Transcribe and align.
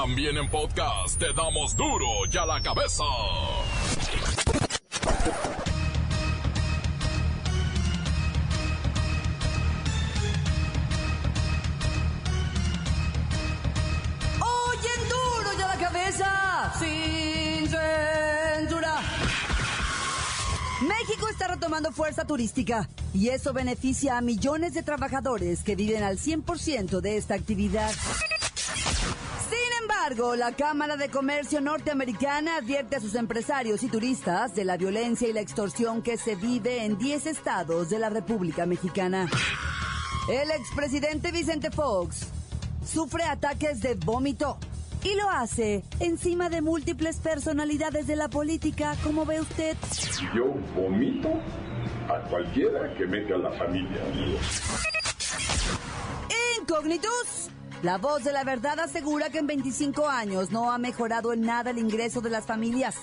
También 0.00 0.36
en 0.36 0.48
podcast 0.48 1.18
te 1.18 1.32
damos 1.32 1.74
duro 1.74 2.06
y 2.32 2.36
a 2.36 2.46
la 2.46 2.62
cabeza. 2.62 3.02
Oyen 14.40 15.08
duro 15.08 15.58
y 15.58 15.62
a 15.62 15.66
la 15.66 15.76
cabeza, 15.78 16.72
sin 16.78 17.68
censura. 17.68 19.00
México 20.82 21.28
está 21.28 21.48
retomando 21.48 21.90
fuerza 21.90 22.24
turística 22.24 22.88
y 23.12 23.30
eso 23.30 23.52
beneficia 23.52 24.16
a 24.16 24.20
millones 24.20 24.74
de 24.74 24.84
trabajadores 24.84 25.64
que 25.64 25.74
viven 25.74 26.04
al 26.04 26.18
100% 26.18 27.00
de 27.00 27.16
esta 27.16 27.34
actividad. 27.34 27.90
Embargo, 30.10 30.36
la 30.36 30.52
Cámara 30.52 30.96
de 30.96 31.10
Comercio 31.10 31.60
norteamericana 31.60 32.56
advierte 32.56 32.96
a 32.96 33.00
sus 33.00 33.14
empresarios 33.14 33.82
y 33.82 33.88
turistas 33.88 34.54
de 34.54 34.64
la 34.64 34.78
violencia 34.78 35.28
y 35.28 35.34
la 35.34 35.42
extorsión 35.42 36.00
que 36.00 36.16
se 36.16 36.34
vive 36.34 36.82
en 36.82 36.96
10 36.96 37.26
estados 37.26 37.90
de 37.90 37.98
la 37.98 38.08
República 38.08 38.64
Mexicana. 38.64 39.28
El 40.30 40.50
expresidente 40.52 41.30
Vicente 41.30 41.70
Fox 41.70 42.26
sufre 42.86 43.24
ataques 43.24 43.82
de 43.82 43.96
vómito 43.96 44.56
y 45.04 45.14
lo 45.14 45.28
hace 45.28 45.84
encima 46.00 46.48
de 46.48 46.62
múltiples 46.62 47.18
personalidades 47.18 48.06
de 48.06 48.16
la 48.16 48.28
política, 48.28 48.96
como 49.04 49.26
ve 49.26 49.42
usted. 49.42 49.76
Yo 50.34 50.54
vomito 50.74 51.28
a 52.08 52.26
cualquiera 52.30 52.94
que 52.96 53.06
meta 53.06 53.34
a 53.34 53.38
la 53.38 53.52
familia. 53.52 54.00
Incógnitus. 56.58 57.50
La 57.82 57.96
voz 57.96 58.24
de 58.24 58.32
la 58.32 58.42
verdad 58.42 58.80
asegura 58.80 59.30
que 59.30 59.38
en 59.38 59.46
25 59.46 60.08
años 60.08 60.50
no 60.50 60.72
ha 60.72 60.78
mejorado 60.78 61.32
en 61.32 61.42
nada 61.42 61.70
el 61.70 61.78
ingreso 61.78 62.20
de 62.20 62.28
las 62.28 62.44
familias. 62.44 62.96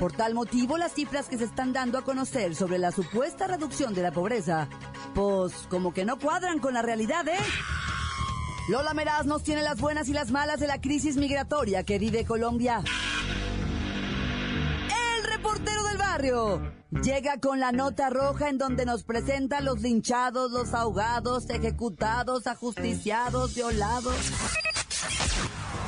Por 0.00 0.12
tal 0.12 0.34
motivo, 0.34 0.76
las 0.76 0.94
cifras 0.94 1.28
que 1.28 1.38
se 1.38 1.44
están 1.44 1.72
dando 1.72 1.96
a 1.96 2.02
conocer 2.02 2.56
sobre 2.56 2.78
la 2.78 2.90
supuesta 2.90 3.46
reducción 3.46 3.94
de 3.94 4.02
la 4.02 4.10
pobreza, 4.10 4.68
pues 5.14 5.52
como 5.70 5.94
que 5.94 6.04
no 6.04 6.18
cuadran 6.18 6.58
con 6.58 6.74
la 6.74 6.82
realidad, 6.82 7.26
¿eh? 7.28 7.38
Lola 8.68 8.94
Meraz 8.94 9.26
nos 9.26 9.44
tiene 9.44 9.62
las 9.62 9.80
buenas 9.80 10.08
y 10.08 10.12
las 10.12 10.32
malas 10.32 10.58
de 10.58 10.66
la 10.66 10.80
crisis 10.80 11.16
migratoria 11.16 11.84
que 11.84 12.00
vive 12.00 12.24
Colombia. 12.24 12.82
Llega 17.02 17.38
con 17.40 17.60
la 17.60 17.72
nota 17.72 18.08
roja 18.10 18.48
en 18.48 18.58
donde 18.58 18.86
nos 18.86 19.02
presenta 19.02 19.60
los 19.60 19.80
linchados, 19.80 20.50
los 20.50 20.72
ahogados, 20.72 21.50
ejecutados, 21.50 22.46
ajusticiados, 22.46 23.54
violados. 23.54 24.16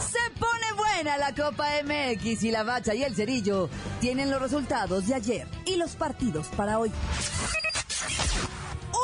Se 0.01 0.31
pone 0.39 0.73
buena 0.77 1.17
la 1.17 1.35
Copa 1.35 1.69
MX 1.83 2.43
y 2.45 2.51
la 2.51 2.63
Bacha 2.63 2.95
y 2.95 3.05
el 3.05 3.15
Cerillo 3.15 3.71
tienen 4.01 4.31
los 4.31 4.41
resultados 4.41 5.07
de 5.07 5.15
ayer 5.15 5.49
y 5.65 5.77
los 5.77 5.97
partidos 5.97 6.49
para 6.49 6.79
hoy. 6.79 6.93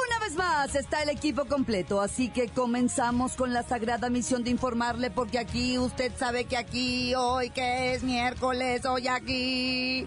Una 0.08 0.18
vez 0.18 0.36
más 0.36 0.74
está 0.74 1.02
el 1.02 1.08
equipo 1.08 1.46
completo, 1.46 2.00
así 2.02 2.28
que 2.28 2.48
comenzamos 2.48 3.32
con 3.32 3.52
la 3.52 3.62
sagrada 3.62 4.10
misión 4.10 4.44
de 4.44 4.50
informarle 4.50 5.10
porque 5.10 5.38
aquí 5.38 5.78
usted 5.78 6.12
sabe 6.18 6.44
que 6.44 6.56
aquí 6.58 7.14
hoy 7.14 7.48
que 7.50 7.94
es 7.94 8.02
miércoles, 8.02 8.84
hoy 8.84 9.08
aquí 9.08 10.06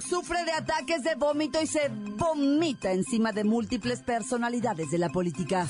Sufre 0.00 0.44
de 0.44 0.52
ataques 0.52 1.02
de 1.02 1.14
vómito 1.14 1.60
y 1.62 1.66
se 1.66 1.90
vomita 1.90 2.92
encima 2.92 3.32
de 3.32 3.44
múltiples 3.44 4.02
personalidades 4.02 4.90
de 4.90 4.98
la 4.98 5.08
política. 5.08 5.66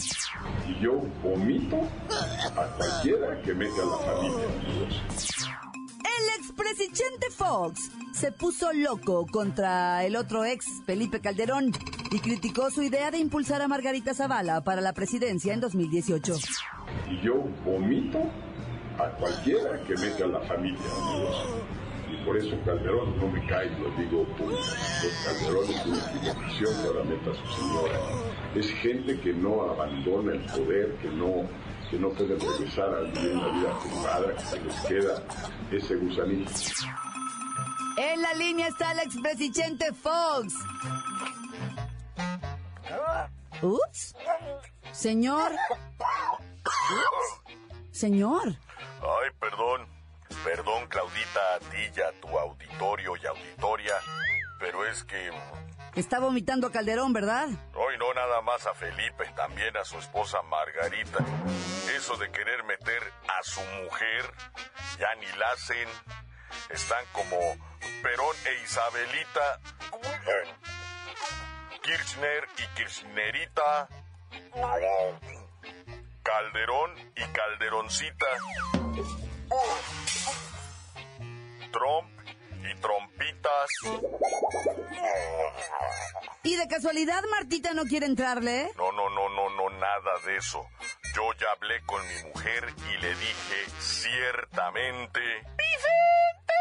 Y 0.68 0.82
yo 0.82 1.00
vomito 1.22 1.76
a 2.56 2.66
cualquiera 2.76 3.41
que 3.42 3.54
meta 3.54 3.82
a 3.82 3.86
la 3.86 3.98
familia. 3.98 4.46
El 6.20 6.42
expresidente 6.42 7.30
Fox 7.30 7.91
se 8.12 8.32
puso 8.32 8.72
loco 8.72 9.26
contra 9.26 10.04
el 10.04 10.16
otro 10.16 10.44
ex, 10.44 10.66
Felipe 10.84 11.20
Calderón, 11.20 11.72
y 12.10 12.18
criticó 12.18 12.70
su 12.70 12.82
idea 12.82 13.10
de 13.10 13.18
impulsar 13.18 13.62
a 13.62 13.68
Margarita 13.68 14.14
Zavala 14.14 14.62
para 14.62 14.80
la 14.80 14.92
presidencia 14.92 15.54
en 15.54 15.60
2018. 15.60 16.36
Y 17.08 17.20
yo 17.24 17.34
vomito 17.64 18.18
a 18.98 19.08
cualquiera 19.16 19.82
que 19.84 19.97
meta 19.97 20.24
a 20.24 20.28
la 20.28 20.41
familia. 20.41 20.80
Y 22.10 22.25
por 22.25 22.37
eso 22.37 22.56
Calderón 22.65 23.19
no 23.19 23.28
me 23.28 23.47
cae, 23.47 23.71
lo 23.78 23.91
digo 23.91 24.25
por 24.37 24.48
los 24.48 24.76
Calderón 25.25 25.65
es 25.71 25.87
una 25.87 25.98
equivocación 25.98 26.82
que 26.82 26.88
ahora 26.88 27.04
meta 27.04 27.31
a 27.31 27.34
su 27.34 27.47
señora. 27.60 27.98
Es 28.54 28.71
gente 28.71 29.21
que 29.21 29.32
no 29.32 29.71
abandona 29.71 30.32
el 30.32 30.44
poder, 30.47 30.94
que 30.97 31.09
no, 31.09 31.48
que 31.91 31.98
no 31.98 32.10
puede 32.10 32.37
regresar 32.37 32.94
a 32.94 33.00
vivir 33.00 33.37
una 33.37 33.48
vida 33.48 33.78
privada, 33.78 34.34
que 34.34 34.44
se 34.44 34.60
les 34.60 34.81
queda 34.82 35.22
ese 35.71 35.97
gusanito. 35.97 36.50
En 37.97 38.22
la 38.22 38.34
línea 38.34 38.69
está 38.69 38.92
el 38.92 39.00
expresidente 39.00 39.92
Fox. 39.92 40.54
Ups. 43.62 44.15
Señor. 44.92 45.53
Ups. 45.98 47.54
Señor. 47.91 48.56
Ay, 49.03 49.31
perdón. 49.38 49.99
Perdón, 50.44 50.86
Claudita, 50.88 51.54
a 51.54 51.58
ti 51.58 51.90
y 51.94 52.00
a 52.00 52.12
tu 52.20 52.38
auditorio 52.38 53.16
y 53.16 53.26
auditoria. 53.26 53.94
Pero 54.58 54.86
es 54.86 55.04
que 55.04 55.30
Está 55.94 56.20
vomitando 56.20 56.68
a 56.68 56.72
Calderón, 56.72 57.12
¿verdad? 57.12 57.48
hoy 57.74 57.98
no 57.98 58.14
nada 58.14 58.40
más 58.42 58.64
a 58.66 58.74
Felipe, 58.74 59.24
también 59.34 59.76
a 59.76 59.84
su 59.84 59.98
esposa 59.98 60.40
Margarita. 60.42 61.18
Eso 61.96 62.16
de 62.16 62.30
querer 62.30 62.62
meter 62.64 63.02
a 63.28 63.42
su 63.42 63.60
mujer, 63.82 64.32
ya 64.98 65.12
ni 65.16 65.26
la 65.38 65.50
hacen. 65.50 65.88
Están 66.70 67.04
como 67.12 67.36
Perón 68.02 68.36
e 68.46 68.62
Isabelita. 68.62 69.60
Kirchner 71.82 72.46
y 72.56 72.76
Kirchnerita. 72.76 73.88
Calderón 76.22 76.94
y 77.16 77.24
Calderoncita. 77.32 78.26
Trump 81.72 82.08
y 82.62 82.80
Trompitas. 82.80 83.70
¿Y 86.42 86.56
de 86.56 86.68
casualidad 86.68 87.22
Martita 87.30 87.74
no 87.74 87.84
quiere 87.84 88.06
entrarle? 88.06 88.70
No, 88.76 88.92
no, 88.92 89.10
no, 89.10 89.28
no, 89.28 89.50
no, 89.50 89.70
nada 89.70 90.18
de 90.26 90.36
eso. 90.36 90.64
Yo 91.14 91.22
ya 91.40 91.50
hablé 91.52 91.82
con 91.84 92.00
mi 92.06 92.30
mujer 92.30 92.72
y 92.92 92.96
le 92.98 93.14
dije 93.14 93.66
ciertamente. 93.80 95.20
¡Vicente! 95.20 96.60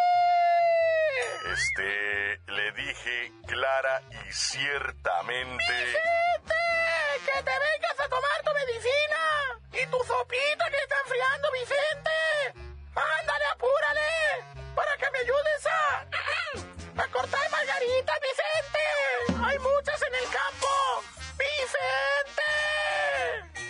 Este, 1.54 2.52
le 2.52 2.72
dije 2.72 3.32
clara 3.48 4.02
y 4.12 4.34
ciertamente. 4.34 5.64
¡Vicente! 5.86 6.56
¡Que 7.26 7.44
te 7.44 7.52
vengas 7.52 8.00
a 8.00 8.10
tomar 8.10 8.44
tu 8.44 8.52
medicina! 8.54 9.20
¡Y 9.74 9.86
tu 9.92 9.98
sopita 10.04 10.70
que 10.72 10.78
está 10.78 10.96
enfriando, 11.06 11.52
Vicente! 11.52 12.19
¡Ándale, 13.20 13.46
apúrale! 13.54 14.10
¡Para 14.76 14.98
que 14.98 15.12
me 15.12 15.20
ayudes 15.20 15.66
a. 15.68 16.06
a 17.04 17.08
cortar 17.08 17.52
margaritas, 17.52 18.18
Vicente! 18.28 19.44
¡Hay 19.46 19.58
muchas 19.60 20.02
en 20.02 20.16
el 20.16 20.28
campo! 20.30 20.68
¡Vicente! 21.38 22.50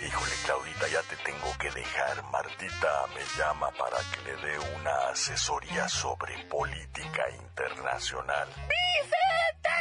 Híjole, 0.06 0.32
Claudita, 0.46 0.88
ya 0.88 1.02
te 1.04 1.16
tengo 1.18 1.58
que 1.60 1.70
dejar. 1.72 2.24
Martita 2.32 3.06
me 3.16 3.24
llama 3.38 3.70
para 3.72 3.98
que 4.12 4.22
le 4.24 4.36
dé 4.38 4.60
una 4.76 5.10
asesoría 5.12 5.88
sobre 5.90 6.38
política 6.46 7.30
internacional. 7.32 8.48
¡Vicente! 8.74 9.78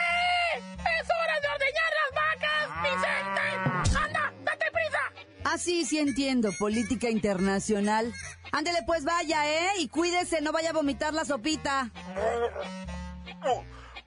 ¡Es 1.01 1.09
hora 1.09 1.41
de 1.41 1.49
ordeñar 1.49 1.93
las 2.01 2.11
vacas, 2.23 2.65
Vicente! 2.83 3.99
¡Anda, 3.99 4.33
date 4.45 4.71
prisa! 4.73 5.03
Ah, 5.45 5.57
sí, 5.59 5.85
sí 5.85 5.99
entiendo. 5.99 6.51
Política 6.59 7.09
internacional. 7.09 8.13
Ándele 8.53 8.79
pues 8.87 9.05
vaya, 9.05 9.47
¿eh? 9.47 9.69
Y 9.79 9.89
cuídese, 9.89 10.41
no 10.41 10.53
vaya 10.53 10.71
a 10.71 10.73
vomitar 10.73 11.15
la 11.15 11.25
sopita. 11.25 11.91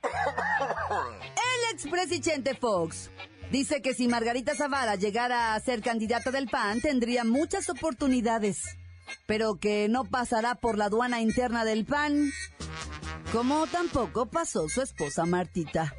El 0.03 1.73
expresidente 1.75 2.55
Fox 2.55 3.11
dice 3.51 3.81
que 3.81 3.93
si 3.93 4.07
Margarita 4.07 4.55
Zavala 4.55 4.95
llegara 4.95 5.53
a 5.53 5.59
ser 5.59 5.81
candidata 5.81 6.31
del 6.31 6.47
PAN, 6.47 6.81
tendría 6.81 7.23
muchas 7.23 7.69
oportunidades. 7.69 8.77
pero 9.25 9.55
que 9.55 9.87
no 9.89 10.05
pasará 10.05 10.55
por 10.55 10.77
la 10.77 10.85
aduana 10.85 11.21
interna 11.21 11.65
del 11.65 11.85
PAN, 11.85 12.31
como 13.31 13.67
tampoco 13.67 14.25
pasó 14.27 14.67
su 14.69 14.81
esposa 14.81 15.25
Martita. 15.25 15.93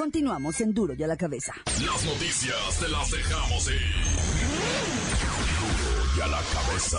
Continuamos 0.00 0.58
en 0.62 0.72
Duro 0.72 0.94
y 0.96 1.02
a 1.02 1.06
la 1.06 1.14
cabeza. 1.14 1.52
Las 1.66 2.06
noticias 2.06 2.78
te 2.80 2.88
las 2.88 3.10
dejamos 3.10 3.70
ir. 3.70 3.80
Duro 5.60 6.06
y 6.16 6.20
a 6.22 6.26
la 6.26 6.40
cabeza. 6.54 6.98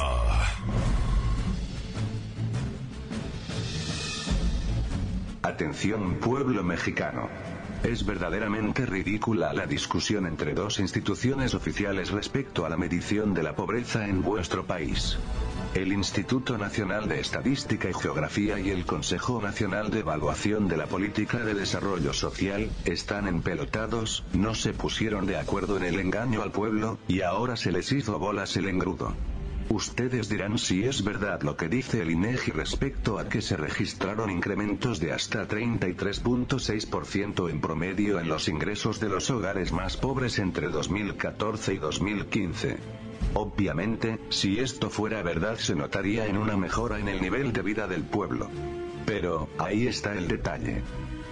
Atención 5.41 6.19
pueblo 6.19 6.61
mexicano. 6.63 7.27
Es 7.81 8.05
verdaderamente 8.05 8.85
ridícula 8.85 9.51
la 9.51 9.65
discusión 9.65 10.27
entre 10.27 10.53
dos 10.53 10.79
instituciones 10.79 11.55
oficiales 11.55 12.11
respecto 12.11 12.67
a 12.67 12.69
la 12.69 12.77
medición 12.77 13.33
de 13.33 13.41
la 13.41 13.55
pobreza 13.55 14.05
en 14.05 14.21
vuestro 14.21 14.67
país. 14.67 15.17
El 15.73 15.93
Instituto 15.93 16.57
Nacional 16.57 17.07
de 17.07 17.21
Estadística 17.21 17.89
y 17.89 17.93
Geografía 17.93 18.59
y 18.59 18.71
el 18.71 18.85
Consejo 18.85 19.41
Nacional 19.41 19.89
de 19.89 19.99
Evaluación 19.99 20.67
de 20.67 20.75
la 20.75 20.85
Política 20.85 21.45
de 21.45 21.53
Desarrollo 21.53 22.11
Social, 22.11 22.69
están 22.83 23.25
empelotados, 23.29 24.25
no 24.33 24.53
se 24.53 24.73
pusieron 24.73 25.25
de 25.27 25.37
acuerdo 25.37 25.77
en 25.77 25.83
el 25.83 25.99
engaño 26.01 26.41
al 26.41 26.51
pueblo, 26.51 26.99
y 27.07 27.21
ahora 27.21 27.55
se 27.55 27.71
les 27.71 27.89
hizo 27.93 28.19
bolas 28.19 28.57
el 28.57 28.67
engrudo. 28.67 29.15
Ustedes 29.69 30.29
dirán 30.29 30.57
si 30.57 30.83
es 30.83 31.03
verdad 31.03 31.41
lo 31.43 31.55
que 31.55 31.69
dice 31.69 32.01
el 32.01 32.11
INEGI 32.11 32.51
respecto 32.51 33.19
a 33.19 33.29
que 33.29 33.41
se 33.41 33.55
registraron 33.55 34.29
incrementos 34.29 34.99
de 34.99 35.13
hasta 35.13 35.47
33.6% 35.47 37.49
en 37.49 37.61
promedio 37.61 38.19
en 38.19 38.27
los 38.27 38.47
ingresos 38.47 38.99
de 38.99 39.09
los 39.09 39.29
hogares 39.29 39.71
más 39.71 39.97
pobres 39.97 40.39
entre 40.39 40.67
2014 40.67 41.73
y 41.73 41.77
2015. 41.77 42.77
Obviamente, 43.33 44.19
si 44.29 44.59
esto 44.59 44.89
fuera 44.89 45.23
verdad 45.23 45.57
se 45.57 45.75
notaría 45.75 46.27
en 46.27 46.37
una 46.37 46.57
mejora 46.57 46.99
en 46.99 47.07
el 47.07 47.21
nivel 47.21 47.53
de 47.53 47.61
vida 47.61 47.87
del 47.87 48.03
pueblo. 48.03 48.49
Pero, 49.05 49.49
ahí 49.57 49.87
está 49.87 50.13
el 50.13 50.27
detalle. 50.27 50.81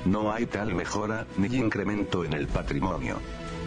No 0.06 0.31
hay 0.31 0.46
tal 0.46 0.74
mejora, 0.74 1.28
ni 1.38 1.58
incremento 1.58 2.24
en 2.24 2.34
el 2.34 2.48
patrimonio. 2.48 3.18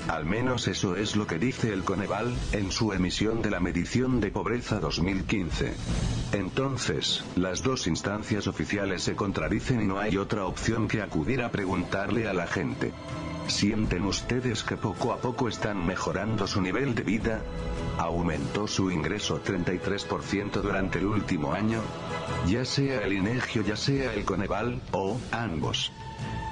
Al 0.08 0.26
menos 0.26 0.66
eso 0.68 0.96
es 0.96 1.16
lo 1.16 1.26
que 1.26 1.38
dice 1.38 1.72
el 1.72 1.84
Coneval, 1.84 2.34
en 2.52 2.72
su 2.72 2.92
emisión 2.92 3.40
de 3.40 3.50
la 3.50 3.60
medición 3.60 4.20
de 4.20 4.30
pobreza 4.30 4.80
2015. 4.80 5.72
Entonces, 6.32 7.24
las 7.36 7.62
dos 7.62 7.86
instancias 7.86 8.46
oficiales 8.46 9.02
se 9.02 9.14
contradicen 9.14 9.80
y 9.80 9.86
no 9.86 9.98
hay 9.98 10.16
otra 10.16 10.44
opción 10.44 10.88
que 10.88 11.02
acudir 11.02 11.42
a 11.42 11.52
preguntarle 11.52 12.28
a 12.28 12.32
la 12.32 12.46
gente. 12.46 12.92
¿Sienten 13.46 14.04
ustedes 14.04 14.62
que 14.62 14.76
poco 14.76 15.12
a 15.12 15.18
poco 15.18 15.48
están 15.48 15.84
mejorando 15.84 16.46
su 16.46 16.60
nivel 16.60 16.94
de 16.94 17.02
vida? 17.02 17.42
¿Aumentó 17.98 18.66
su 18.66 18.90
ingreso 18.90 19.42
33% 19.42 20.62
durante 20.62 20.98
el 20.98 21.06
último 21.06 21.52
año? 21.52 21.80
Ya 22.46 22.64
sea 22.64 23.02
el 23.02 23.12
INEGIO 23.12 23.62
ya 23.62 23.76
sea 23.76 24.14
el 24.14 24.24
Coneval, 24.24 24.80
o 24.92 25.18
ambos. 25.30 25.92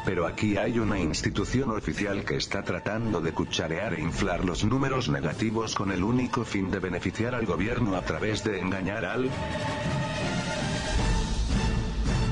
Pero 0.05 0.27
aquí 0.27 0.57
hay 0.57 0.79
una 0.79 0.99
institución 0.99 1.71
oficial 1.71 2.25
que 2.25 2.37
está 2.37 2.63
tratando 2.63 3.21
de 3.21 3.33
cucharear 3.33 3.95
e 3.95 4.01
inflar 4.01 4.45
los 4.45 4.65
números 4.65 5.09
negativos 5.09 5.75
con 5.75 5.93
el 5.93 6.03
único 6.03 6.45
fin 6.45 6.71
de 6.71 6.79
beneficiar 6.79 7.35
al 7.35 7.47
gobierno 7.47 7.97
a 7.97 8.03
través 8.03 8.43
de 8.43 8.61
engañar 8.61 9.05
al 9.05 9.31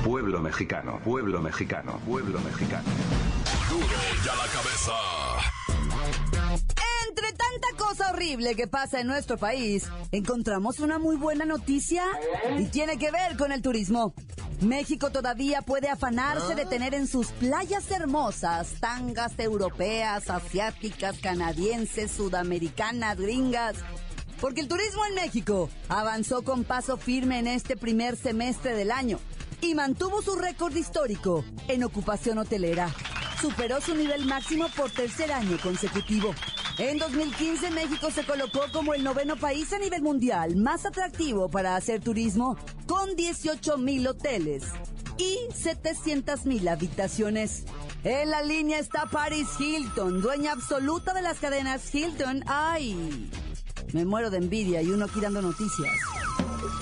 pueblo 0.03 0.41
mexicano, 0.41 0.99
pueblo 1.03 1.41
mexicano, 1.41 1.99
pueblo 2.05 2.39
mexicano. 2.41 2.89
Duro 3.69 3.85
ya 4.25 4.35
la 4.35 4.47
cabeza. 4.47 4.93
Entre 7.07 7.27
tanta 7.33 7.67
cosa 7.77 8.11
horrible 8.11 8.55
que 8.55 8.67
pasa 8.67 8.99
en 8.99 9.07
nuestro 9.07 9.37
país, 9.37 9.87
encontramos 10.11 10.79
una 10.79 10.97
muy 10.97 11.15
buena 11.17 11.45
noticia 11.45 12.03
y 12.57 12.65
tiene 12.65 12.97
que 12.97 13.11
ver 13.11 13.37
con 13.37 13.51
el 13.51 13.61
turismo. 13.61 14.13
México 14.61 15.11
todavía 15.11 15.61
puede 15.61 15.87
afanarse 15.87 16.55
de 16.55 16.65
tener 16.65 16.93
en 16.93 17.07
sus 17.07 17.27
playas 17.27 17.89
hermosas 17.91 18.73
tangas 18.79 19.37
europeas, 19.37 20.29
asiáticas, 20.29 21.19
canadienses, 21.19 22.11
sudamericanas, 22.11 23.17
gringas. 23.17 23.75
Porque 24.41 24.61
el 24.61 24.67
turismo 24.67 25.05
en 25.05 25.15
México 25.15 25.69
avanzó 25.89 26.43
con 26.43 26.63
paso 26.63 26.97
firme 26.97 27.39
en 27.39 27.47
este 27.47 27.77
primer 27.77 28.17
semestre 28.17 28.73
del 28.73 28.91
año 28.91 29.19
y 29.61 29.75
mantuvo 29.75 30.21
su 30.21 30.35
récord 30.35 30.75
histórico 30.75 31.45
en 31.67 31.83
ocupación 31.83 32.37
hotelera. 32.37 32.93
Superó 33.41 33.79
su 33.79 33.95
nivel 33.95 34.25
máximo 34.25 34.67
por 34.75 34.91
tercer 34.91 35.31
año 35.31 35.57
consecutivo. 35.63 36.35
En 36.77 36.97
2015 36.97 37.71
México 37.71 38.11
se 38.11 38.25
colocó 38.25 38.61
como 38.73 38.93
el 38.93 39.03
noveno 39.03 39.37
país 39.37 39.71
a 39.71 39.79
nivel 39.79 40.01
mundial 40.01 40.57
más 40.57 40.85
atractivo 40.85 41.49
para 41.49 41.77
hacer 41.77 42.01
turismo, 42.01 42.57
con 42.85 43.15
18 43.15 43.77
mil 43.77 44.07
hoteles 44.07 44.63
y 45.17 45.37
700 45.53 46.45
mil 46.45 46.67
habitaciones. 46.67 47.63
En 48.03 48.29
la 48.29 48.41
línea 48.41 48.79
está 48.79 49.05
Paris 49.05 49.47
Hilton, 49.57 50.21
dueña 50.21 50.51
absoluta 50.51 51.13
de 51.13 51.21
las 51.21 51.39
cadenas 51.39 51.93
Hilton. 51.93 52.43
¡Ay! 52.45 53.29
Me 53.93 54.03
muero 54.05 54.29
de 54.29 54.37
envidia 54.37 54.81
y 54.81 54.91
uno 54.91 55.05
aquí 55.05 55.21
dando 55.21 55.41
noticias. 55.41 55.93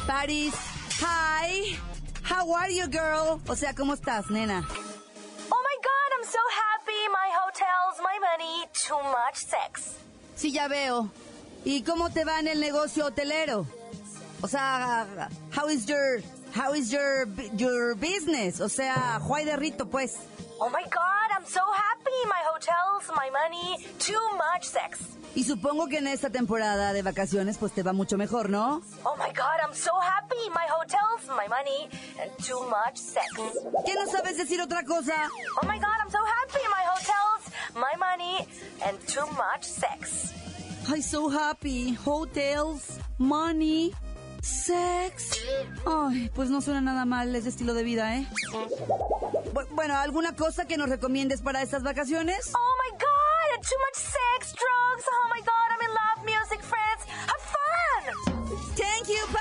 Paris, 0.07 0.53
hi. 0.99 1.77
How 2.29 2.55
are 2.55 2.75
you, 2.75 2.85
girl? 2.89 3.41
O 3.47 3.55
sea, 3.55 3.73
¿cómo 3.73 3.93
estás, 3.93 4.29
nena? 4.29 4.67
So 6.37 6.45
happy. 6.63 7.01
My 7.09 7.29
hotels, 7.41 7.95
my 8.09 8.17
money, 8.29 8.55
too 8.73 9.01
much 9.17 9.37
sex. 9.53 9.95
Sí, 10.35 10.51
ya 10.51 10.67
veo. 10.67 11.09
¿Y 11.65 11.83
cómo 11.83 12.09
te 12.11 12.23
va 12.23 12.39
en 12.39 12.47
el 12.47 12.59
negocio 12.59 13.05
hotelero? 13.05 13.65
O 14.41 14.47
sea, 14.47 15.29
how 15.51 15.67
is 15.67 15.85
your 15.85 16.21
how 16.55 16.73
is 16.73 16.91
your 16.91 17.27
your 17.55 17.95
business? 17.95 18.61
O 18.61 18.69
sea, 18.69 19.19
Juay 19.19 19.45
de 19.45 19.55
Rito, 19.57 19.85
pues. 19.85 20.17
Oh 20.59 20.69
my 20.69 20.83
god, 20.83 21.29
I'm 21.35 21.45
so 21.45 21.61
happy. 21.73 22.19
My 22.27 22.43
hotels, 22.53 23.09
my 23.15 23.29
money, 23.31 23.85
too 23.99 24.21
much 24.37 24.63
sex. 24.63 24.99
Y 25.35 25.43
supongo 25.43 25.87
que 25.87 25.99
en 25.99 26.07
esta 26.07 26.29
temporada 26.31 26.93
de 26.93 27.03
vacaciones 27.03 27.57
pues 27.57 27.71
te 27.71 27.83
va 27.83 27.93
mucho 27.93 28.17
mejor, 28.17 28.49
¿no? 28.49 28.81
Oh 29.03 29.15
my 29.17 29.31
god, 29.33 29.59
I'm 29.61 29.75
so 29.75 29.91
happy. 29.99 30.06
My 31.47 31.55
money, 31.63 31.89
and 32.21 32.31
too 32.43 32.59
much 32.69 32.97
sex. 32.97 33.25
¿Qué 33.85 33.93
no 33.95 34.05
sabes 34.11 34.37
decir 34.37 34.59
otra 34.61 34.83
cosa? 34.83 35.13
Oh 35.61 35.65
my 35.65 35.77
god, 35.79 35.97
I'm 36.01 36.09
so 36.11 36.19
happy. 36.25 36.63
My 36.69 36.83
hotels, 36.93 37.51
my 37.75 37.95
money, 37.97 38.47
and 38.85 38.97
too 39.07 39.25
much 39.37 39.63
sex. 39.63 40.33
I'm 40.89 41.01
so 41.01 41.29
happy. 41.29 41.93
Hotels, 41.93 42.99
money, 43.17 43.93
sex. 44.41 45.31
Ay, 45.85 46.29
pues 46.33 46.49
no 46.49 46.61
suena 46.61 46.81
nada 46.81 47.05
mal 47.05 47.33
ese 47.35 47.49
estilo 47.49 47.73
de 47.73 47.83
vida, 47.83 48.15
¿eh? 48.15 48.25
Bu- 49.53 49.67
Bueno, 49.71 49.95
¿alguna 49.97 50.33
cosa 50.35 50.65
que 50.65 50.77
nos 50.77 50.89
recomiendes 50.89 51.41
para 51.41 51.61
estas 51.61 51.83
vacaciones? 51.83 52.51
Oh 52.55 52.75
my 52.83 52.91
god, 52.97 53.61
too 53.61 53.77
much 53.85 53.95
sex, 53.95 54.53
drugs. 54.53 55.05
Oh 55.07 55.29
my 55.33 55.41
god, 55.41 55.71
I'm 55.71 55.81
in 55.81 55.93
love, 55.93 56.25
music, 56.25 56.61
friends. 56.61 57.05
Have 57.27 57.41
fun. 57.41 58.55
Thank 58.75 59.07
you. 59.09 59.36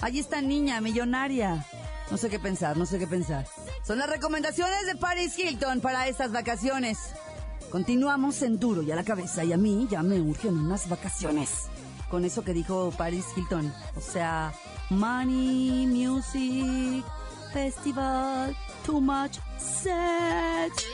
Ahí 0.00 0.18
está 0.18 0.40
niña, 0.40 0.80
millonaria. 0.80 1.66
No 2.10 2.16
sé 2.16 2.28
qué 2.28 2.38
pensar, 2.38 2.76
no 2.76 2.86
sé 2.86 2.98
qué 2.98 3.06
pensar. 3.06 3.46
Son 3.86 3.98
las 3.98 4.08
recomendaciones 4.08 4.86
de 4.86 4.96
Paris 4.96 5.38
Hilton 5.38 5.80
para 5.80 6.08
estas 6.08 6.32
vacaciones. 6.32 6.98
Continuamos 7.70 8.42
en 8.42 8.58
duro 8.58 8.82
y 8.82 8.90
a 8.90 8.96
la 8.96 9.04
cabeza 9.04 9.44
y 9.44 9.52
a 9.52 9.56
mí 9.56 9.86
ya 9.88 10.02
me 10.02 10.20
urgen 10.20 10.58
unas 10.58 10.88
vacaciones. 10.88 11.68
Con 12.10 12.24
eso 12.24 12.42
que 12.42 12.52
dijo 12.52 12.92
Paris 12.96 13.26
Hilton. 13.36 13.72
O 13.96 14.00
sea, 14.00 14.52
money, 14.88 15.86
music, 15.86 17.04
festival, 17.52 18.56
too 18.84 19.00
much 19.00 19.38
sex. 19.58 20.84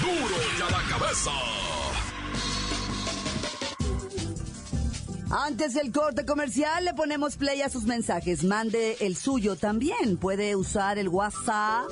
Duro 0.00 0.36
ya 0.58 0.70
la 0.70 0.82
cabeza. 0.90 1.30
Antes 5.30 5.74
del 5.74 5.92
corte 5.92 6.24
comercial 6.24 6.84
le 6.84 6.94
ponemos 6.94 7.36
play 7.36 7.60
a 7.62 7.68
sus 7.68 7.82
mensajes. 7.84 8.44
Mande 8.44 8.96
el 9.00 9.16
suyo 9.16 9.56
también. 9.56 10.18
Puede 10.18 10.54
usar 10.54 10.98
el 10.98 11.08
WhatsApp 11.08 11.88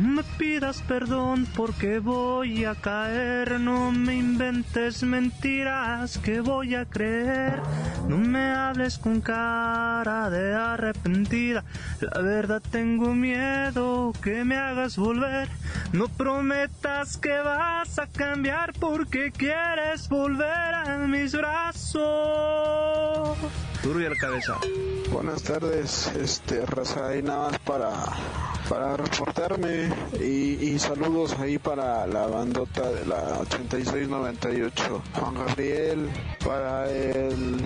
No 0.00 0.08
me 0.08 0.22
pidas 0.38 0.82
perdón 0.82 1.48
porque 1.56 1.98
voy 1.98 2.64
a 2.64 2.76
caer, 2.76 3.58
no 3.58 3.90
me 3.90 4.14
inventes 4.14 5.02
mentiras 5.02 6.18
que 6.18 6.40
voy 6.40 6.76
a 6.76 6.84
creer. 6.84 7.60
No 8.06 8.18
me 8.18 8.52
hables 8.52 8.98
con 8.98 9.20
cara 9.20 10.30
de 10.30 10.54
arrepentida, 10.54 11.64
la 12.00 12.20
verdad 12.20 12.62
tengo 12.70 13.14
miedo 13.14 14.12
que 14.22 14.44
me 14.44 14.58
hagas 14.58 14.96
volver. 14.96 15.48
No 15.92 16.06
prometas 16.06 17.16
que 17.16 17.36
vas 17.40 17.98
a 17.98 18.06
cambiar 18.06 18.74
porque 18.74 19.32
quieres 19.32 20.08
volver 20.08 20.74
a 20.74 20.98
mis 20.98 21.32
brazos. 21.32 21.98
Duro 23.88 24.00
cabeza. 24.20 24.58
Buenas 25.10 25.42
tardes, 25.44 26.12
este 26.14 26.66
raza 26.66 27.08
ahí 27.08 27.22
nada 27.22 27.48
más 27.48 27.58
para 27.60 27.90
para 28.68 28.98
reportarme 28.98 29.88
y, 30.20 30.62
y 30.62 30.78
saludos 30.78 31.38
ahí 31.38 31.56
para 31.56 32.06
la 32.06 32.26
bandota 32.26 32.90
de 32.92 33.06
la 33.06 33.38
8698 33.40 35.02
Juan 35.14 35.34
Gabriel 35.36 36.10
para 36.44 36.90
el 36.90 37.62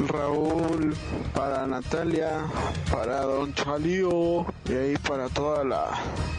Raúl, 0.00 0.94
para 1.34 1.66
Natalia, 1.66 2.46
para 2.90 3.22
Don 3.22 3.54
Chalío 3.54 4.46
y 4.68 4.72
ahí 4.72 4.96
para 4.96 5.28
toda 5.28 5.62
la, 5.64 5.90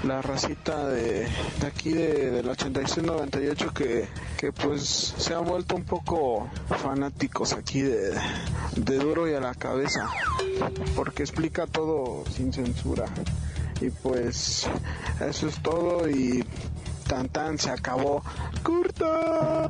la 0.03 0.21
racita 0.21 0.87
de, 0.87 1.27
aquí 1.65 1.93
de, 1.93 2.31
del 2.31 2.49
8698 2.49 3.73
que, 3.73 4.07
que 4.37 4.51
pues 4.51 5.13
se 5.17 5.33
han 5.33 5.45
vuelto 5.45 5.75
un 5.75 5.83
poco 5.83 6.49
fanáticos 6.81 7.53
aquí 7.53 7.81
de, 7.81 8.13
de 8.75 8.97
duro 8.97 9.29
y 9.29 9.33
a 9.33 9.39
la 9.39 9.55
cabeza 9.55 10.09
porque 10.95 11.23
explica 11.23 11.65
todo 11.67 12.23
sin 12.29 12.51
censura. 12.51 13.05
Y 13.81 13.89
pues 13.89 14.67
eso 15.19 15.47
es 15.47 15.61
todo 15.61 16.09
y 16.09 16.43
tan 17.07 17.29
tan 17.29 17.57
se 17.57 17.69
acabó. 17.69 18.23
Corta 18.63 19.69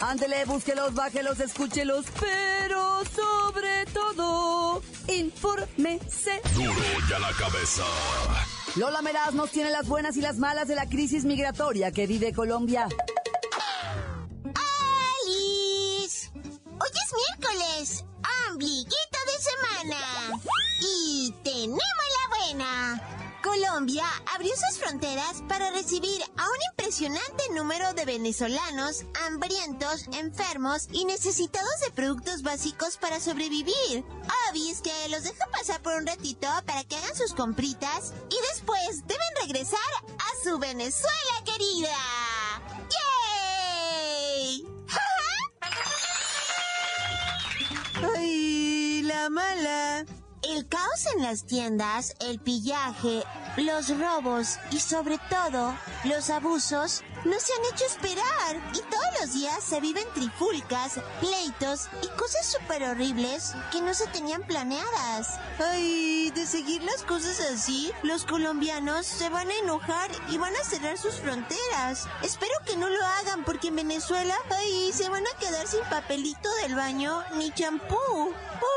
Ándele, 0.00 0.44
búsquelos, 0.44 0.94
bájelos, 0.94 1.40
escúchelos, 1.40 2.04
pero 2.20 3.02
sobre 3.04 3.86
todo, 3.92 4.82
infórmese. 5.08 6.42
Duro 6.54 6.74
y 7.08 7.12
a 7.12 7.18
la 7.18 7.32
cabeza. 7.32 7.84
Lola 8.76 9.00
Meraz 9.00 9.32
nos 9.32 9.50
tiene 9.50 9.70
las 9.70 9.88
buenas 9.88 10.18
y 10.18 10.20
las 10.20 10.36
malas 10.36 10.68
de 10.68 10.74
la 10.74 10.86
crisis 10.86 11.24
migratoria 11.24 11.92
que 11.92 12.06
vive 12.06 12.34
Colombia. 12.34 12.88
¡Alice! 15.24 16.30
Hoy 16.34 16.90
es 16.92 17.12
miércoles, 17.40 18.04
ombliguito 18.50 19.18
de 19.26 19.38
semana. 19.42 19.96
Colombia 23.66 24.06
abrió 24.34 24.52
sus 24.54 24.78
fronteras 24.78 25.42
para 25.48 25.70
recibir 25.70 26.22
a 26.36 26.44
un 26.44 26.56
impresionante 26.70 27.42
número 27.54 27.92
de 27.94 28.04
venezolanos 28.04 29.04
hambrientos, 29.26 30.06
enfermos 30.12 30.88
y 30.92 31.04
necesitados 31.04 31.80
de 31.84 31.90
productos 31.90 32.42
básicos 32.42 32.96
para 32.96 33.18
sobrevivir. 33.18 34.04
Obvis 34.50 34.80
que 34.82 34.92
los 35.10 35.24
deja 35.24 35.46
pasar 35.50 35.82
por 35.82 35.94
un 35.94 36.06
ratito 36.06 36.48
para 36.64 36.84
que 36.84 36.96
hagan 36.96 37.16
sus 37.16 37.34
compritas 37.34 38.12
y 38.30 38.36
después 38.52 39.06
deben 39.06 39.42
regresar 39.42 39.80
a 40.18 40.44
su 40.44 40.58
Venezuela 40.58 41.42
querida. 41.44 41.96
¡Yay! 44.34 44.66
¡Ay, 48.16 49.02
la 49.02 49.28
mala! 49.28 50.06
El 50.48 50.68
caos 50.68 51.06
en 51.16 51.22
las 51.22 51.44
tiendas, 51.44 52.14
el 52.20 52.38
pillaje, 52.38 53.24
los 53.56 53.88
robos 53.98 54.58
y 54.70 54.78
sobre 54.78 55.18
todo 55.28 55.76
los 56.04 56.30
abusos 56.30 57.02
no 57.24 57.40
se 57.40 57.52
han 57.52 57.74
hecho 57.74 57.84
esperar 57.84 58.72
y 58.72 58.78
todos 58.78 59.20
los 59.20 59.32
días 59.32 59.64
se 59.64 59.80
viven 59.80 60.06
trifulcas, 60.14 61.00
pleitos 61.18 61.88
y 62.00 62.06
cosas 62.16 62.46
súper 62.46 62.84
horribles 62.84 63.54
que 63.72 63.80
no 63.82 63.92
se 63.92 64.06
tenían 64.08 64.42
planeadas. 64.44 65.40
Ay, 65.58 66.30
de 66.30 66.46
seguir 66.46 66.80
las 66.84 67.02
cosas 67.02 67.40
así, 67.52 67.90
los 68.04 68.24
colombianos 68.24 69.04
se 69.04 69.28
van 69.28 69.50
a 69.50 69.56
enojar 69.56 70.12
y 70.30 70.38
van 70.38 70.54
a 70.54 70.64
cerrar 70.64 70.96
sus 70.96 71.16
fronteras. 71.16 72.06
Espero 72.22 72.54
que 72.64 72.76
no 72.76 72.88
lo 72.88 73.04
hagan 73.04 73.44
porque 73.44 73.68
en 73.68 73.76
Venezuela, 73.76 74.36
ay, 74.50 74.92
se 74.92 75.08
van 75.08 75.24
a 75.26 75.38
quedar 75.40 75.66
sin 75.66 75.82
papelito 75.90 76.48
del 76.62 76.76
baño 76.76 77.24
ni 77.34 77.50
champú. 77.50 78.32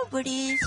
Pobres. 0.09 0.59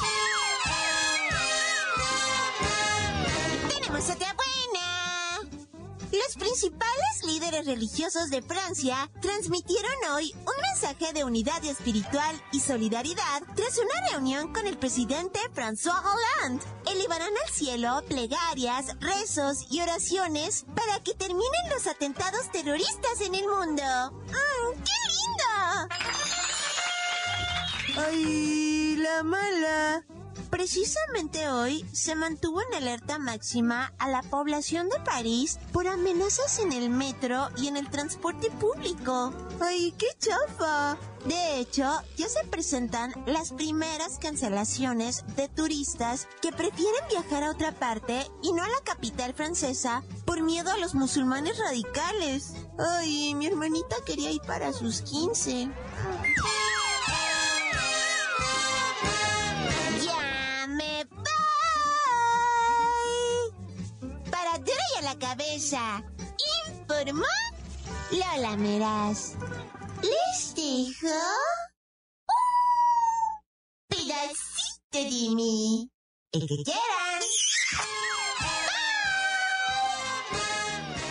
Los 6.13 6.37
principales 6.37 7.25
líderes 7.25 7.65
religiosos 7.65 8.29
de 8.29 8.43
Francia 8.43 9.11
transmitieron 9.23 9.91
hoy 10.15 10.35
un 10.35 10.61
mensaje 10.61 11.15
de 11.15 11.25
unidad 11.25 11.65
espiritual 11.65 12.39
y 12.53 12.61
solidaridad 12.61 13.43
tras 13.57 13.79
una 13.79 14.11
reunión 14.11 14.53
con 14.53 14.67
el 14.67 14.77
presidente 14.77 15.41
François 15.55 16.03
Hollande. 16.05 16.67
Elevarán 16.91 17.33
al 17.43 17.51
cielo 17.51 18.03
plegarias, 18.09 18.95
rezos 19.01 19.67
y 19.71 19.81
oraciones 19.81 20.67
para 20.77 21.03
que 21.03 21.15
terminen 21.15 21.71
los 21.71 21.87
atentados 21.87 22.53
terroristas 22.53 23.23
en 23.23 23.35
el 23.35 23.49
mundo. 23.49 23.83
¡Mmm, 24.27 24.83
qué 24.85 24.99
lindo! 25.09 25.89
¡Ay, 28.07 28.97
la 28.97 29.23
mala! 29.23 30.05
Precisamente 30.53 31.49
hoy 31.49 31.83
se 31.95 32.15
mantuvo 32.15 32.61
en 32.61 32.75
alerta 32.75 33.19
máxima 33.19 33.95
a 33.99 34.11
la 34.11 34.21
población 34.21 34.91
de 34.91 35.01
París 35.01 35.59
por 35.73 35.89
amenazas 35.89 36.59
en 36.59 36.73
el 36.73 36.91
metro 36.91 37.49
y 37.57 37.69
en 37.69 37.79
el 37.79 37.89
transporte 37.89 38.51
público. 38.51 39.33
¡Ay, 39.63 39.95
qué 39.97 40.09
chafa! 40.19 40.99
De 41.25 41.59
hecho, 41.59 41.91
ya 42.19 42.29
se 42.29 42.45
presentan 42.45 43.15
las 43.25 43.53
primeras 43.53 44.19
cancelaciones 44.19 45.25
de 45.37 45.49
turistas 45.49 46.29
que 46.43 46.53
prefieren 46.53 47.09
viajar 47.09 47.45
a 47.45 47.51
otra 47.51 47.73
parte 47.73 48.27
y 48.43 48.53
no 48.53 48.63
a 48.63 48.69
la 48.69 48.81
capital 48.85 49.33
francesa 49.33 50.03
por 50.27 50.43
miedo 50.43 50.71
a 50.71 50.77
los 50.77 50.95
musulmanes 50.95 51.57
radicales. 51.59 52.53
Ay, 52.79 53.35
mi 53.35 53.47
hermanita 53.47 53.97
quería 54.05 54.31
ir 54.31 54.43
para 54.43 54.75
sus 54.75 55.01
15. 55.01 55.71
Cabeza. 65.73 66.03
Informó 66.69 67.25
Lola 68.11 68.57
Meraz. 68.57 69.37
Les 70.03 70.55
dejo 70.55 71.15
un 72.29 73.39
pedacito 73.89 74.99
de 74.99 75.35
mí. 75.35 75.91
El 76.33 76.47
que 76.47 76.57
quieran. 76.65 77.23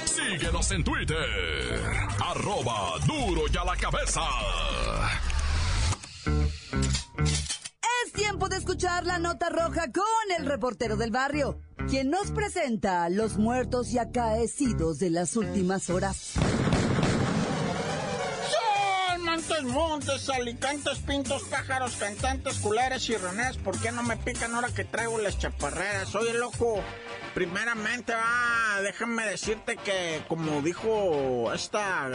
Síguenos 0.06 0.72
en 0.72 0.84
Twitter. 0.84 1.82
Arroba 2.24 3.00
duro 3.08 3.42
y 3.52 3.58
a 3.58 3.64
la 3.64 3.76
cabeza. 3.76 4.22
Es 8.06 8.14
tiempo 8.14 8.48
de 8.50 8.58
escuchar 8.58 9.06
la 9.06 9.20
nota 9.20 9.50
roja 9.50 9.92
con 9.92 10.38
el 10.38 10.46
reportero 10.46 10.98
del 10.98 11.12
barrio, 11.12 11.60
quien 11.90 12.10
nos 12.10 12.32
presenta 12.32 13.10
los 13.10 13.38
muertos 13.38 13.92
y 13.94 14.00
acaecidos 14.00 15.00
de 15.00 15.10
las 15.10 15.36
últimas 15.36 15.90
horas. 15.90 16.34
Montes, 19.24 19.64
montes, 19.64 20.30
alicantes, 20.30 21.00
pintos, 21.00 21.44
pájaros, 21.44 21.96
cantantes, 21.96 22.58
culeras 22.60 23.08
y 23.08 23.16
renées. 23.16 23.58
¿Por 23.58 23.80
qué 23.80 23.92
no 23.94 24.04
me 24.04 24.18
pican 24.18 24.54
ahora 24.54 24.68
que 24.74 24.84
traigo 24.84 25.20
las 25.20 25.40
chaparreras? 25.40 26.14
Oye, 26.16 26.34
loco, 26.34 26.82
primeramente, 27.34 28.14
ah, 28.14 28.80
déjame 28.84 29.26
decirte 29.26 29.78
que, 29.78 30.22
como 30.28 30.62
dijo 30.62 31.54
esta 31.54 32.10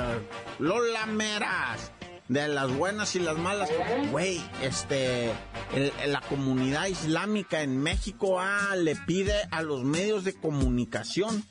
Lola 0.59 1.07
Meras, 1.07 1.91
de 2.29 2.49
las 2.49 2.71
buenas 2.77 3.15
y 3.17 3.21
las 3.21 3.37
malas, 3.39 3.71
güey, 4.11 4.43
este, 4.63 5.31
el- 5.75 5.93
la 6.07 6.21
comunidad 6.23 6.87
islámica 6.87 7.63
en 7.63 7.79
México, 7.79 8.41
ah, 8.41 8.75
le 8.77 8.97
pide 8.97 9.35
a 9.51 9.63
los 9.63 9.85
medios 9.85 10.25
de 10.25 10.35
comunicación 10.35 11.45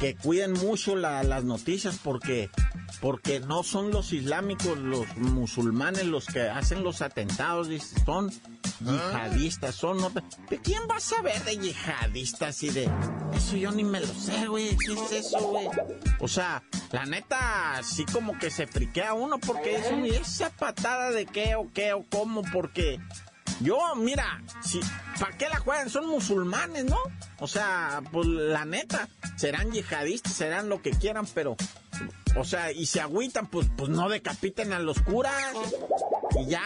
que 0.00 0.14
cuiden 0.16 0.52
mucho 0.54 0.96
la- 0.96 1.22
las 1.22 1.44
noticias 1.44 1.98
porque 2.02 2.50
porque 3.00 3.38
no 3.38 3.62
son 3.62 3.92
los 3.92 4.12
islámicos, 4.12 4.76
los 4.78 5.06
musulmanes 5.18 6.04
los 6.06 6.26
que 6.26 6.48
hacen 6.48 6.82
los 6.82 7.00
atentados, 7.00 7.68
son 8.04 8.32
yihadistas, 8.80 9.76
son... 9.76 9.98
¿De 10.50 10.58
quién 10.60 10.84
vas 10.88 11.12
a 11.12 11.16
saber 11.16 11.44
de 11.44 11.58
yihadistas 11.58 12.60
y 12.64 12.70
de... 12.70 12.90
Eso 13.34 13.56
yo 13.56 13.70
ni 13.70 13.84
me 13.84 14.00
lo 14.00 14.06
sé, 14.06 14.46
güey, 14.48 14.76
¿qué 14.76 14.92
es 14.92 15.26
eso, 15.26 15.38
güey? 15.48 15.68
O 16.20 16.28
sea, 16.28 16.62
la 16.92 17.04
neta, 17.06 17.80
sí 17.82 18.04
como 18.06 18.36
que 18.38 18.50
se 18.50 18.66
friquea 18.66 19.14
uno 19.14 19.38
porque 19.38 19.76
es 19.76 19.90
un- 19.92 20.04
esa 20.06 20.50
patada 20.50 21.10
de 21.10 21.26
qué 21.26 21.54
o 21.54 21.70
qué 21.72 21.92
o 21.92 22.04
cómo, 22.10 22.42
porque... 22.52 23.00
Yo, 23.60 23.76
mira, 23.96 24.40
si, 24.62 24.78
¿para 25.18 25.36
qué 25.36 25.48
la 25.48 25.58
juegan? 25.58 25.90
Son 25.90 26.06
musulmanes, 26.06 26.84
¿no? 26.84 26.98
O 27.40 27.48
sea, 27.48 28.02
pues 28.12 28.24
la 28.28 28.64
neta, 28.64 29.08
serán 29.36 29.72
yihadistas, 29.72 30.32
serán 30.32 30.68
lo 30.68 30.80
que 30.80 30.90
quieran, 30.92 31.26
pero, 31.34 31.56
o 32.36 32.44
sea, 32.44 32.70
y 32.70 32.86
se 32.86 33.00
agüitan, 33.00 33.48
pues, 33.48 33.66
pues 33.76 33.88
no 33.90 34.08
decapiten 34.08 34.72
a 34.72 34.78
los 34.78 35.00
curas. 35.00 35.34
Y 36.40 36.46
ya, 36.46 36.62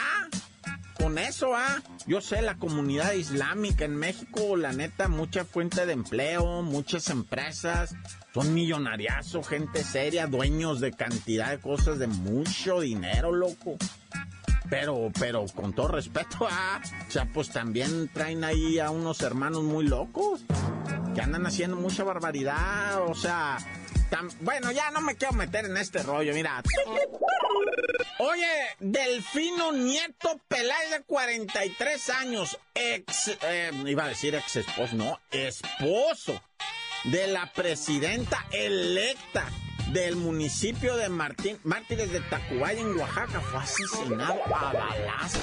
con 1.12 1.18
eso, 1.18 1.54
ah. 1.54 1.82
Yo 2.06 2.22
sé, 2.22 2.40
la 2.40 2.54
comunidad 2.56 3.12
islámica 3.12 3.84
en 3.84 3.96
México, 3.96 4.56
la 4.56 4.72
neta, 4.72 5.08
mucha 5.08 5.44
fuente 5.44 5.84
de 5.84 5.92
empleo, 5.92 6.62
muchas 6.62 7.10
empresas, 7.10 7.94
son 8.32 8.54
millonariazos, 8.54 9.46
gente 9.46 9.84
seria, 9.84 10.26
dueños 10.26 10.80
de 10.80 10.92
cantidad 10.92 11.50
de 11.50 11.60
cosas 11.60 11.98
de 11.98 12.06
mucho 12.06 12.80
dinero, 12.80 13.30
loco. 13.30 13.76
Pero, 14.70 15.10
pero 15.20 15.44
con 15.54 15.74
todo 15.74 15.88
respeto, 15.88 16.46
ah, 16.50 16.80
o 17.06 17.10
sea, 17.10 17.26
pues 17.30 17.50
también 17.50 18.08
traen 18.08 18.42
ahí 18.42 18.78
a 18.78 18.90
unos 18.90 19.20
hermanos 19.20 19.62
muy 19.62 19.86
locos 19.86 20.40
que 21.14 21.20
andan 21.20 21.44
haciendo 21.44 21.76
mucha 21.76 22.04
barbaridad, 22.04 23.02
o 23.06 23.14
sea, 23.14 23.58
bueno, 24.40 24.70
ya 24.72 24.90
no 24.90 25.00
me 25.00 25.16
quiero 25.16 25.34
meter 25.34 25.64
en 25.64 25.76
este 25.76 26.02
rollo, 26.02 26.34
mira. 26.34 26.62
Oye, 28.18 28.46
Delfino 28.78 29.72
Nieto 29.72 30.40
Peláez 30.48 30.90
de 30.90 31.02
43 31.02 32.10
años, 32.10 32.58
ex, 32.74 33.36
eh, 33.42 33.70
iba 33.86 34.04
a 34.04 34.08
decir 34.08 34.34
ex 34.34 34.56
esposo, 34.56 34.94
no, 34.96 35.20
esposo 35.30 36.40
de 37.04 37.26
la 37.28 37.52
presidenta 37.52 38.46
electa 38.52 39.48
del 39.92 40.16
municipio 40.16 40.96
de 40.96 41.08
Martín, 41.08 41.58
Mártires 41.64 42.12
de 42.12 42.20
Tacubaya 42.20 42.80
en 42.80 42.96
Oaxaca, 42.98 43.40
fue 43.40 43.60
asesinado 43.60 44.40
a 44.54 44.72
balazos. 44.72 45.42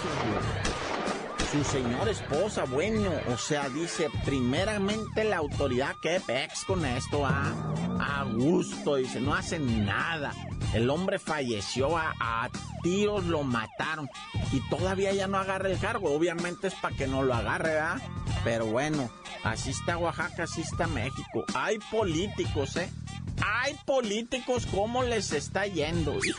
Su 1.52 1.64
señora 1.64 2.12
esposa, 2.12 2.66
bueno, 2.66 3.12
o 3.28 3.38
sea, 3.38 3.70
dice, 3.70 4.08
primeramente 4.24 5.24
la 5.24 5.38
autoridad 5.38 5.96
que 6.00 6.20
pex 6.20 6.64
con 6.64 6.86
esto, 6.86 7.26
ah, 7.26 7.52
a 8.00 8.24
gusto, 8.24 8.98
dice, 8.98 9.20
no 9.20 9.34
hacen 9.34 9.84
nada. 9.84 10.32
El 10.76 10.92
hombre 10.92 11.18
falleció 11.18 11.98
a, 11.98 12.14
a 12.20 12.50
tiros, 12.84 13.26
lo 13.26 13.42
mataron 13.42 14.08
y 14.52 14.62
todavía 14.70 15.12
ya 15.12 15.28
no 15.28 15.40
agarra 15.40 15.70
el 15.70 15.80
cargo. 15.80 16.14
Obviamente 16.14 16.68
es 16.68 16.76
para 16.76 16.96
que 16.96 17.08
no 17.08 17.24
lo 17.24 17.34
agarre, 17.34 17.74
¿verdad? 17.74 18.02
Pero 18.44 18.68
bueno, 18.68 19.10
así 19.44 19.72
está 19.72 19.98
Oaxaca, 19.98 20.44
así 20.44 20.62
está 20.62 20.86
México. 20.86 21.46
Hay 21.56 21.80
políticos, 21.92 22.76
¿eh? 22.78 22.92
Hay 23.42 23.74
políticos, 23.86 24.68
¿cómo 24.68 25.02
les 25.02 25.32
está 25.32 25.66
yendo? 25.66 26.14
Uy. 26.14 26.34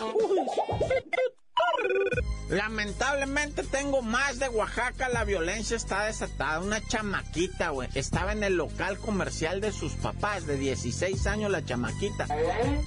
Lamentablemente 2.50 3.62
tengo 3.62 4.02
más 4.02 4.38
de 4.40 4.48
Oaxaca, 4.48 5.08
la 5.08 5.24
violencia 5.24 5.76
está 5.76 6.04
desatada. 6.06 6.60
Una 6.60 6.80
chamaquita, 6.86 7.70
güey, 7.70 7.88
estaba 7.94 8.32
en 8.32 8.42
el 8.42 8.56
local 8.56 8.98
comercial 8.98 9.60
de 9.60 9.70
sus 9.72 9.92
papás, 9.92 10.46
de 10.46 10.56
16 10.56 11.26
años 11.28 11.50
la 11.50 11.64
chamaquita. 11.64 12.26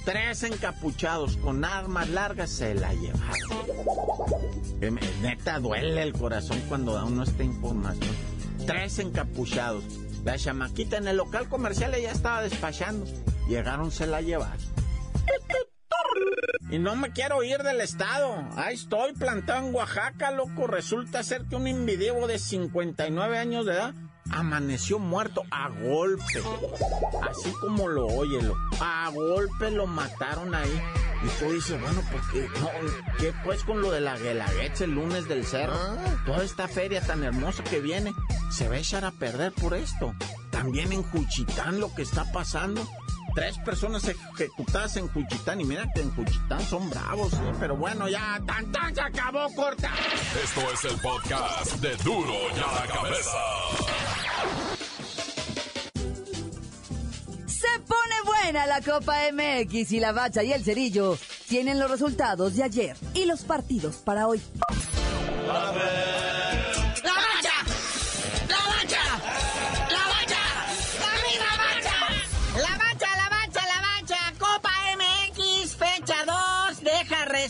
Tres 0.04 0.42
encapuchados 0.42 1.38
con 1.38 1.64
armas 1.64 2.08
largas 2.10 2.50
se 2.50 2.74
la 2.74 2.92
llevaron. 2.92 3.64
Me- 4.80 5.00
Neta, 5.22 5.58
duele 5.60 6.02
el 6.02 6.12
corazón 6.12 6.60
cuando 6.68 6.92
da 6.94 7.04
uno 7.04 7.22
esta 7.22 7.42
información. 7.42 8.14
Tres 8.66 8.98
encapuchados. 8.98 9.82
La 10.24 10.36
chamaquita 10.38 10.98
en 10.98 11.08
el 11.08 11.16
local 11.16 11.48
comercial 11.48 11.94
ella 11.94 12.12
estaba 12.12 12.42
despachando. 12.42 13.06
Llegaron, 13.48 13.90
se 13.90 14.06
la 14.06 14.20
llevaron. 14.20 14.58
Y 16.74 16.78
no 16.80 16.96
me 16.96 17.12
quiero 17.12 17.42
ir 17.44 17.58
del 17.62 17.80
estado. 17.80 18.34
Ahí 18.56 18.74
estoy 18.74 19.12
plantado 19.12 19.64
en 19.68 19.72
Oaxaca, 19.74 20.32
loco. 20.32 20.66
Resulta 20.66 21.22
ser 21.22 21.44
que 21.44 21.54
un 21.54 21.68
individuo 21.68 22.26
de 22.26 22.40
59 22.40 23.38
años 23.38 23.64
de 23.64 23.74
edad 23.74 23.94
amaneció 24.32 24.98
muerto 24.98 25.42
a 25.52 25.68
golpe. 25.68 26.42
Así 27.30 27.52
como 27.60 27.86
lo 27.86 28.06
oye, 28.08 28.42
lo- 28.42 28.56
a 28.80 29.08
golpe 29.10 29.70
lo 29.70 29.86
mataron 29.86 30.52
ahí. 30.54 30.82
Y 31.22 31.28
tú 31.38 31.52
dices, 31.52 31.80
bueno, 31.80 32.02
pues 32.10 32.22
¿qué, 32.32 32.48
no, 32.60 32.68
¿qué 33.18 33.32
pues 33.44 33.62
con 33.62 33.80
lo 33.80 33.90
de 33.92 34.00
la 34.00 34.18
Guelaguetza 34.18 34.84
el 34.84 34.90
lunes 34.96 35.28
del 35.28 35.46
cerro? 35.46 35.76
Toda 36.26 36.42
esta 36.42 36.66
feria 36.66 37.00
tan 37.00 37.22
hermosa 37.22 37.62
que 37.62 37.80
viene 37.80 38.12
se 38.50 38.68
va 38.68 38.74
a 38.74 38.78
echar 38.78 39.04
a 39.04 39.12
perder 39.12 39.52
por 39.52 39.74
esto. 39.74 40.12
También 40.50 40.92
en 40.92 41.02
Juchitán 41.04 41.78
lo 41.78 41.94
que 41.94 42.02
está 42.02 42.30
pasando. 42.32 42.86
Tres 43.34 43.58
personas 43.58 44.04
ejecutadas 44.06 44.96
en 44.96 45.08
Juchitán 45.08 45.60
y 45.60 45.64
mira 45.64 45.88
que 45.92 46.02
en 46.02 46.14
Juchitán 46.14 46.60
son 46.60 46.88
bravos, 46.88 47.32
¿eh? 47.32 47.52
pero 47.58 47.76
bueno, 47.76 48.08
ya 48.08 48.40
tan 48.46 48.70
tan 48.70 48.94
se 48.94 49.00
acabó 49.00 49.52
corta. 49.54 49.90
Esto 50.42 50.60
es 50.72 50.84
el 50.84 51.00
podcast 51.00 51.72
de 51.80 51.96
Duro 51.96 52.32
y 52.54 52.60
a 52.60 52.80
la 52.80 52.86
Cabeza. 52.86 53.38
Se 57.46 57.80
pone 57.80 58.14
buena 58.24 58.66
la 58.66 58.80
Copa 58.80 59.16
MX 59.32 59.92
y 59.92 60.00
la 60.00 60.12
Bacha 60.12 60.44
y 60.44 60.52
el 60.52 60.62
Cerillo 60.62 61.18
tienen 61.48 61.80
los 61.80 61.90
resultados 61.90 62.54
de 62.54 62.62
ayer 62.62 62.96
y 63.14 63.24
los 63.24 63.42
partidos 63.42 63.96
para 63.96 64.28
hoy. 64.28 64.40
¡La 65.48 65.72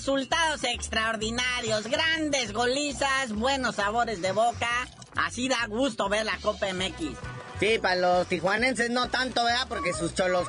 resultados 0.04 0.62
extraordinarios. 0.64 1.86
Grandes 1.86 2.52
golizas, 2.52 3.32
buenos 3.32 3.76
sabores 3.76 4.20
de 4.20 4.32
boca. 4.32 4.68
Así 5.16 5.48
da 5.48 5.66
gusto 5.66 6.10
ver 6.10 6.26
la 6.26 6.36
Copa 6.42 6.66
MX. 6.74 7.16
Sí, 7.58 7.78
para 7.80 7.96
los 7.96 8.26
tijuanenses 8.26 8.90
no 8.90 9.08
tanto, 9.08 9.42
¿verdad? 9.44 9.64
Porque 9.66 9.94
sus 9.94 10.14
cholos 10.14 10.46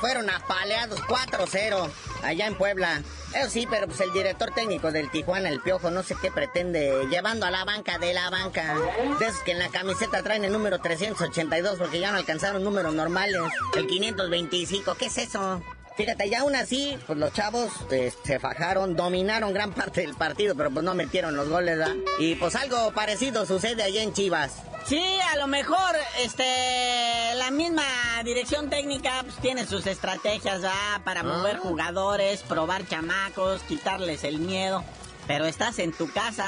fueron 0.00 0.28
apaleados 0.28 0.98
4-0 1.02 1.88
allá 2.24 2.46
en 2.48 2.56
Puebla. 2.56 3.00
Eso 3.32 3.48
sí, 3.48 3.68
pero 3.70 3.86
pues 3.86 4.00
el 4.00 4.12
director 4.12 4.52
técnico 4.52 4.90
del 4.90 5.08
Tijuana, 5.08 5.50
el 5.50 5.60
Piojo, 5.60 5.92
no 5.92 6.02
sé 6.02 6.16
qué 6.20 6.32
pretende 6.32 7.06
llevando 7.08 7.46
a 7.46 7.52
la 7.52 7.64
banca 7.64 7.98
de 7.98 8.12
la 8.12 8.28
banca. 8.30 8.74
De 9.20 9.26
esos 9.26 9.42
que 9.42 9.52
en 9.52 9.60
la 9.60 9.68
camiseta 9.68 10.24
traen 10.24 10.44
el 10.44 10.52
número 10.52 10.80
382 10.80 11.78
porque 11.78 12.00
ya 12.00 12.10
no 12.10 12.18
alcanzaron 12.18 12.64
números 12.64 12.92
normales. 12.92 13.36
El 13.76 13.86
525, 13.86 14.96
¿qué 14.96 15.06
es 15.06 15.18
eso? 15.18 15.62
Fíjate, 15.96 16.28
ya 16.28 16.40
aún 16.40 16.54
así, 16.54 16.98
pues 17.06 17.18
los 17.18 17.32
chavos 17.32 17.70
eh, 17.90 18.12
se 18.22 18.38
fajaron, 18.38 18.96
dominaron 18.96 19.54
gran 19.54 19.72
parte 19.72 20.02
del 20.02 20.14
partido, 20.14 20.54
pero 20.54 20.70
pues 20.70 20.84
no 20.84 20.94
metieron 20.94 21.34
los 21.34 21.48
goles, 21.48 21.78
¿verdad? 21.78 21.94
Y 22.18 22.34
pues 22.34 22.54
algo 22.54 22.92
parecido 22.92 23.46
sucede 23.46 23.82
allá 23.82 24.02
en 24.02 24.12
Chivas. 24.12 24.56
Sí, 24.84 25.02
a 25.32 25.36
lo 25.36 25.46
mejor, 25.46 25.96
este, 26.22 27.34
la 27.36 27.50
misma 27.50 27.82
dirección 28.24 28.68
técnica 28.68 29.22
pues, 29.22 29.36
tiene 29.36 29.66
sus 29.66 29.86
estrategias, 29.86 30.60
¿verdad? 30.60 31.02
Para 31.02 31.22
mover 31.22 31.56
jugadores, 31.56 32.42
probar 32.42 32.86
chamacos, 32.86 33.62
quitarles 33.62 34.22
el 34.24 34.38
miedo. 34.38 34.84
Pero 35.26 35.46
estás 35.46 35.78
en 35.80 35.92
tu 35.92 36.12
casa, 36.12 36.46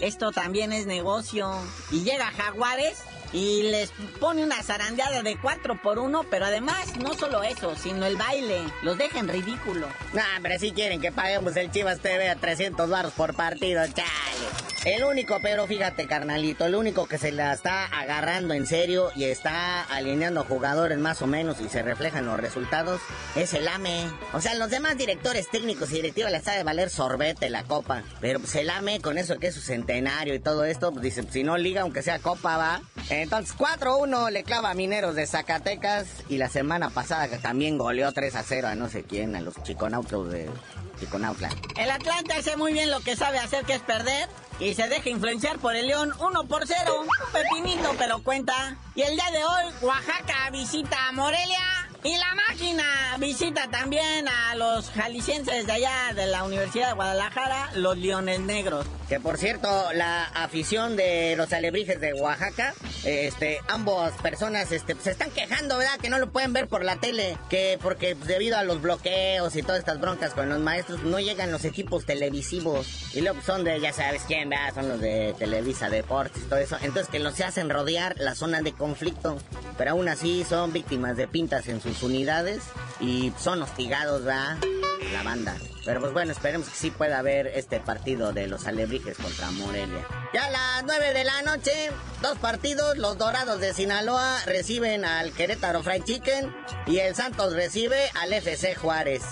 esto 0.00 0.32
también 0.32 0.72
es 0.72 0.86
negocio. 0.86 1.52
Y 1.92 2.02
llega 2.02 2.32
Jaguares 2.32 2.98
y 3.32 3.62
les 3.62 3.90
pone 4.20 4.42
una 4.42 4.62
zarandeada 4.62 5.22
de 5.22 5.38
4 5.40 5.80
por 5.82 5.98
1, 5.98 6.24
pero 6.30 6.46
además 6.46 6.96
no 6.98 7.14
solo 7.14 7.42
eso, 7.42 7.74
sino 7.76 8.06
el 8.06 8.16
baile, 8.16 8.62
los 8.82 8.98
deja 8.98 9.18
en 9.18 9.28
ridículo. 9.28 9.86
Nah, 10.12 10.36
hombre, 10.36 10.58
si 10.58 10.72
quieren 10.72 11.00
que 11.00 11.12
paguemos 11.12 11.56
el 11.56 11.70
Chivas 11.70 12.00
TV 12.00 12.28
a 12.28 12.36
300 12.36 12.88
baros 12.88 13.12
por 13.12 13.34
partido, 13.34 13.84
chale. 13.86 14.68
El 14.84 15.04
único, 15.04 15.38
pero 15.42 15.66
fíjate, 15.66 16.06
carnalito, 16.06 16.64
el 16.64 16.76
único 16.76 17.08
que 17.08 17.18
se 17.18 17.32
la 17.32 17.52
está 17.52 17.86
agarrando 17.86 18.54
en 18.54 18.66
serio 18.66 19.10
y 19.16 19.24
está 19.24 19.82
alineando 19.82 20.44
jugadores 20.44 20.98
más 20.98 21.20
o 21.20 21.26
menos 21.26 21.60
y 21.60 21.68
se 21.68 21.82
reflejan 21.82 22.26
los 22.26 22.38
resultados 22.38 23.00
es 23.34 23.54
el 23.54 23.66
AME. 23.66 24.08
O 24.32 24.40
sea, 24.40 24.54
los 24.54 24.70
demás 24.70 24.96
directores 24.96 25.50
técnicos 25.50 25.90
y 25.90 25.96
directivos 25.96 26.30
les 26.30 26.46
ha 26.46 26.52
de 26.52 26.62
valer 26.62 26.90
sorbete 26.90 27.50
la 27.50 27.64
copa. 27.64 28.04
Pero 28.20 28.38
pues 28.38 28.54
el 28.54 28.70
AME, 28.70 29.00
con 29.00 29.18
eso 29.18 29.38
que 29.38 29.48
es 29.48 29.54
su 29.54 29.60
centenario 29.60 30.32
y 30.34 30.38
todo 30.38 30.64
esto, 30.64 30.92
pues 30.92 31.02
dice, 31.02 31.24
si 31.28 31.42
no 31.42 31.58
liga, 31.58 31.82
aunque 31.82 32.02
sea 32.02 32.20
copa, 32.20 32.56
va. 32.56 32.80
Entonces, 33.22 33.56
4-1 33.56 34.30
le 34.30 34.44
clava 34.44 34.70
a 34.70 34.74
Mineros 34.74 35.14
de 35.14 35.26
Zacatecas 35.26 36.06
y 36.28 36.38
la 36.38 36.48
semana 36.48 36.90
pasada 36.90 37.28
también 37.38 37.78
goleó 37.78 38.12
3-0 38.12 38.64
a 38.64 38.74
no 38.74 38.88
sé 38.88 39.02
quién, 39.04 39.36
a 39.36 39.40
los 39.40 39.62
chiconautos 39.62 40.30
de 40.30 40.48
Chiconautla. 40.98 41.50
El 41.76 41.90
Atlante 41.90 42.34
hace 42.34 42.56
muy 42.56 42.72
bien 42.72 42.90
lo 42.90 43.00
que 43.00 43.16
sabe 43.16 43.38
hacer, 43.38 43.64
que 43.64 43.74
es 43.74 43.82
perder. 43.82 44.28
Y 44.60 44.74
se 44.74 44.88
deja 44.88 45.08
influenciar 45.08 45.58
por 45.58 45.76
el 45.76 45.86
León 45.86 46.12
1 46.18 46.48
por 46.48 46.66
0. 46.66 47.00
Un 47.00 47.32
pepinito, 47.32 47.94
pero 47.96 48.22
cuenta. 48.22 48.76
Y 48.96 49.02
el 49.02 49.14
día 49.14 49.30
de 49.30 49.44
hoy, 49.44 49.72
Oaxaca 49.82 50.50
visita 50.50 51.08
a 51.08 51.12
Morelia. 51.12 51.87
Y 52.04 52.16
la 52.16 52.34
máquina 52.34 53.16
visita 53.18 53.68
también 53.70 54.28
a 54.28 54.54
los 54.54 54.88
jaliscienses 54.90 55.66
de 55.66 55.72
allá 55.72 56.12
de 56.14 56.26
la 56.26 56.44
Universidad 56.44 56.88
de 56.88 56.94
Guadalajara, 56.94 57.70
los 57.74 57.98
Leones 57.98 58.38
Negros. 58.38 58.86
Que 59.08 59.18
por 59.18 59.36
cierto, 59.36 59.68
la 59.94 60.24
afición 60.24 60.94
de 60.94 61.34
los 61.36 61.52
alebrijes 61.52 62.00
de 62.00 62.12
Oaxaca, 62.12 62.74
este, 63.04 63.58
ambos 63.66 64.12
personas 64.22 64.70
este, 64.70 64.94
se 65.02 65.10
están 65.10 65.30
quejando, 65.30 65.76
¿verdad? 65.76 65.98
Que 66.00 66.08
no 66.08 66.20
lo 66.20 66.30
pueden 66.30 66.52
ver 66.52 66.68
por 66.68 66.84
la 66.84 66.96
tele, 66.96 67.36
que 67.50 67.78
porque 67.82 68.14
debido 68.14 68.58
a 68.58 68.62
los 68.62 68.80
bloqueos 68.80 69.56
y 69.56 69.62
todas 69.62 69.80
estas 69.80 70.00
broncas 70.00 70.34
con 70.34 70.48
los 70.48 70.60
maestros, 70.60 71.02
no 71.02 71.18
llegan 71.18 71.50
los 71.50 71.64
equipos 71.64 72.04
televisivos. 72.06 73.12
Y 73.14 73.22
luego 73.22 73.40
son 73.42 73.64
de, 73.64 73.80
ya 73.80 73.92
sabes 73.92 74.22
quién, 74.26 74.50
¿verdad? 74.50 74.74
Son 74.74 74.88
los 74.88 75.00
de 75.00 75.34
Televisa 75.36 75.90
Deportes 75.90 76.42
y 76.44 76.46
todo 76.46 76.60
eso. 76.60 76.76
Entonces 76.80 77.08
que 77.08 77.18
los 77.18 77.34
se 77.34 77.44
hacen 77.44 77.70
rodear 77.70 78.14
la 78.18 78.36
zona 78.36 78.60
de 78.60 78.72
conflicto. 78.72 79.38
Pero 79.78 79.92
aún 79.92 80.08
así 80.08 80.44
son 80.44 80.72
víctimas 80.72 81.16
de 81.16 81.28
pintas 81.28 81.68
en 81.68 81.80
sus 81.80 82.02
unidades 82.02 82.62
y 83.00 83.32
son 83.38 83.62
hostigados, 83.62 84.24
¿verdad? 84.24 84.58
La 85.12 85.22
banda. 85.22 85.56
Pero 85.84 86.00
pues 86.00 86.12
bueno, 86.12 86.32
esperemos 86.32 86.68
que 86.68 86.74
sí 86.74 86.90
pueda 86.90 87.20
haber 87.20 87.46
este 87.46 87.80
partido 87.80 88.32
de 88.32 88.46
los 88.46 88.66
alebrijes 88.66 89.16
contra 89.16 89.50
Morelia. 89.52 90.06
Ya 90.34 90.44
a 90.44 90.50
las 90.50 90.84
9 90.84 91.14
de 91.14 91.24
la 91.24 91.42
noche, 91.42 91.90
dos 92.20 92.36
partidos. 92.38 92.98
Los 92.98 93.16
Dorados 93.16 93.60
de 93.60 93.72
Sinaloa 93.72 94.38
reciben 94.44 95.04
al 95.06 95.32
Querétaro 95.32 95.82
Fried 95.82 96.02
Chicken 96.02 96.54
y 96.86 96.98
el 96.98 97.14
Santos 97.14 97.54
recibe 97.54 98.10
al 98.20 98.32
FC 98.32 98.74
Juárez. 98.74 99.22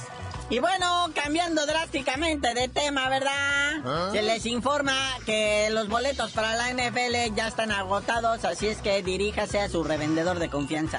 Y 0.49 0.61
bueno, 0.61 1.11
cambiando 1.13 1.67
drásticamente 1.67 2.55
de 2.55 2.69
tema, 2.69 3.09
¿verdad? 3.09 4.13
Se 4.13 4.23
les 4.23 4.47
informa 4.47 4.95
que 5.25 5.69
los 5.71 5.89
boletos 5.89 6.31
para 6.33 6.55
la 6.55 6.73
NFL 6.73 7.35
ya 7.35 7.49
están 7.49 7.73
agotados, 7.73 8.45
así 8.45 8.69
es 8.69 8.79
que 8.79 9.03
diríjase 9.03 9.59
a 9.61 9.69
su 9.69 9.83
revendedor 9.83 10.39
de 10.39 10.49
confianza. 10.49 10.99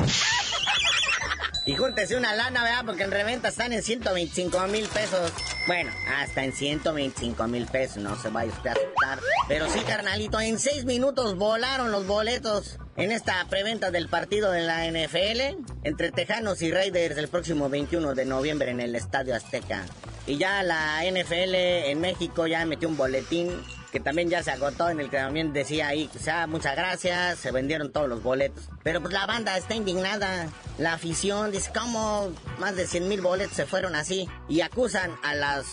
Y 1.66 1.76
júntese 1.76 2.16
una 2.16 2.34
lana, 2.36 2.64
¿verdad? 2.64 2.84
Porque 2.86 3.04
en 3.04 3.12
reventa 3.12 3.50
están 3.50 3.74
en 3.74 3.84
125 3.84 4.68
mil 4.68 4.86
pesos. 4.88 5.32
Bueno, 5.66 5.92
hasta 6.18 6.44
en 6.44 6.54
125 6.54 7.48
mil 7.48 7.66
pesos, 7.68 7.98
no 7.98 8.16
se 8.22 8.30
vaya 8.30 8.52
usted 8.52 8.70
a 8.70 8.74
asustar. 8.74 9.20
Pero 9.48 9.70
sí, 9.70 9.80
carnalito, 9.82 10.40
en 10.40 10.60
seis 10.60 10.86
minutos 10.86 11.36
volaron 11.36 11.92
los 11.92 12.08
boletos 12.08 12.80
en 12.98 13.12
esta 13.12 13.46
preventa 13.50 13.92
del 13.92 14.10
partido 14.10 14.52
de 14.52 14.62
la 14.62 14.86
NFL 14.90 15.64
entre 15.84 16.12
Tejanos 16.12 16.62
y 16.62 16.72
Raiders 16.72 17.18
el 17.18 17.28
próximo 17.28 17.70
21 17.70 18.16
de 18.16 18.26
noviembre 18.26 18.72
en 18.72 18.82
el 18.82 18.96
Estadio 18.96 19.36
Azteca. 19.36 19.86
Y 20.26 20.38
ya 20.38 20.62
la 20.64 21.04
NFL 21.10 21.56
en 21.56 22.02
México 22.02 22.48
ya 22.48 22.66
metió 22.66 22.90
un 22.90 22.98
boletín 22.98 23.50
que 23.92 24.00
también 24.02 24.30
ya 24.30 24.44
se 24.44 24.52
agotó, 24.52 24.90
en 24.90 25.00
el 25.00 25.10
que 25.10 25.18
también 25.18 25.54
decía 25.54 25.88
ahí, 25.88 26.10
o 26.14 26.20
sea, 26.20 26.46
muchas 26.46 26.76
gracias, 26.76 27.40
se 27.40 27.52
vendieron 27.52 27.92
todos 27.92 28.10
los 28.10 28.22
boletos. 28.22 28.70
Pero 28.84 29.02
pues 29.02 29.14
la 29.14 29.26
banda 29.26 29.58
está 29.58 29.76
indignada, 29.76 30.48
la 30.78 30.94
afición 30.94 31.52
dice, 31.52 31.72
¿cómo 31.74 32.34
más 32.60 32.76
de 32.76 32.86
100 32.86 33.08
mil 33.08 33.22
boletos 33.22 33.56
se 33.56 33.66
fueron 33.66 33.96
así? 33.96 34.28
Y 34.50 34.62
acusan 34.62 35.16
a 35.24 35.34
las 35.36 35.66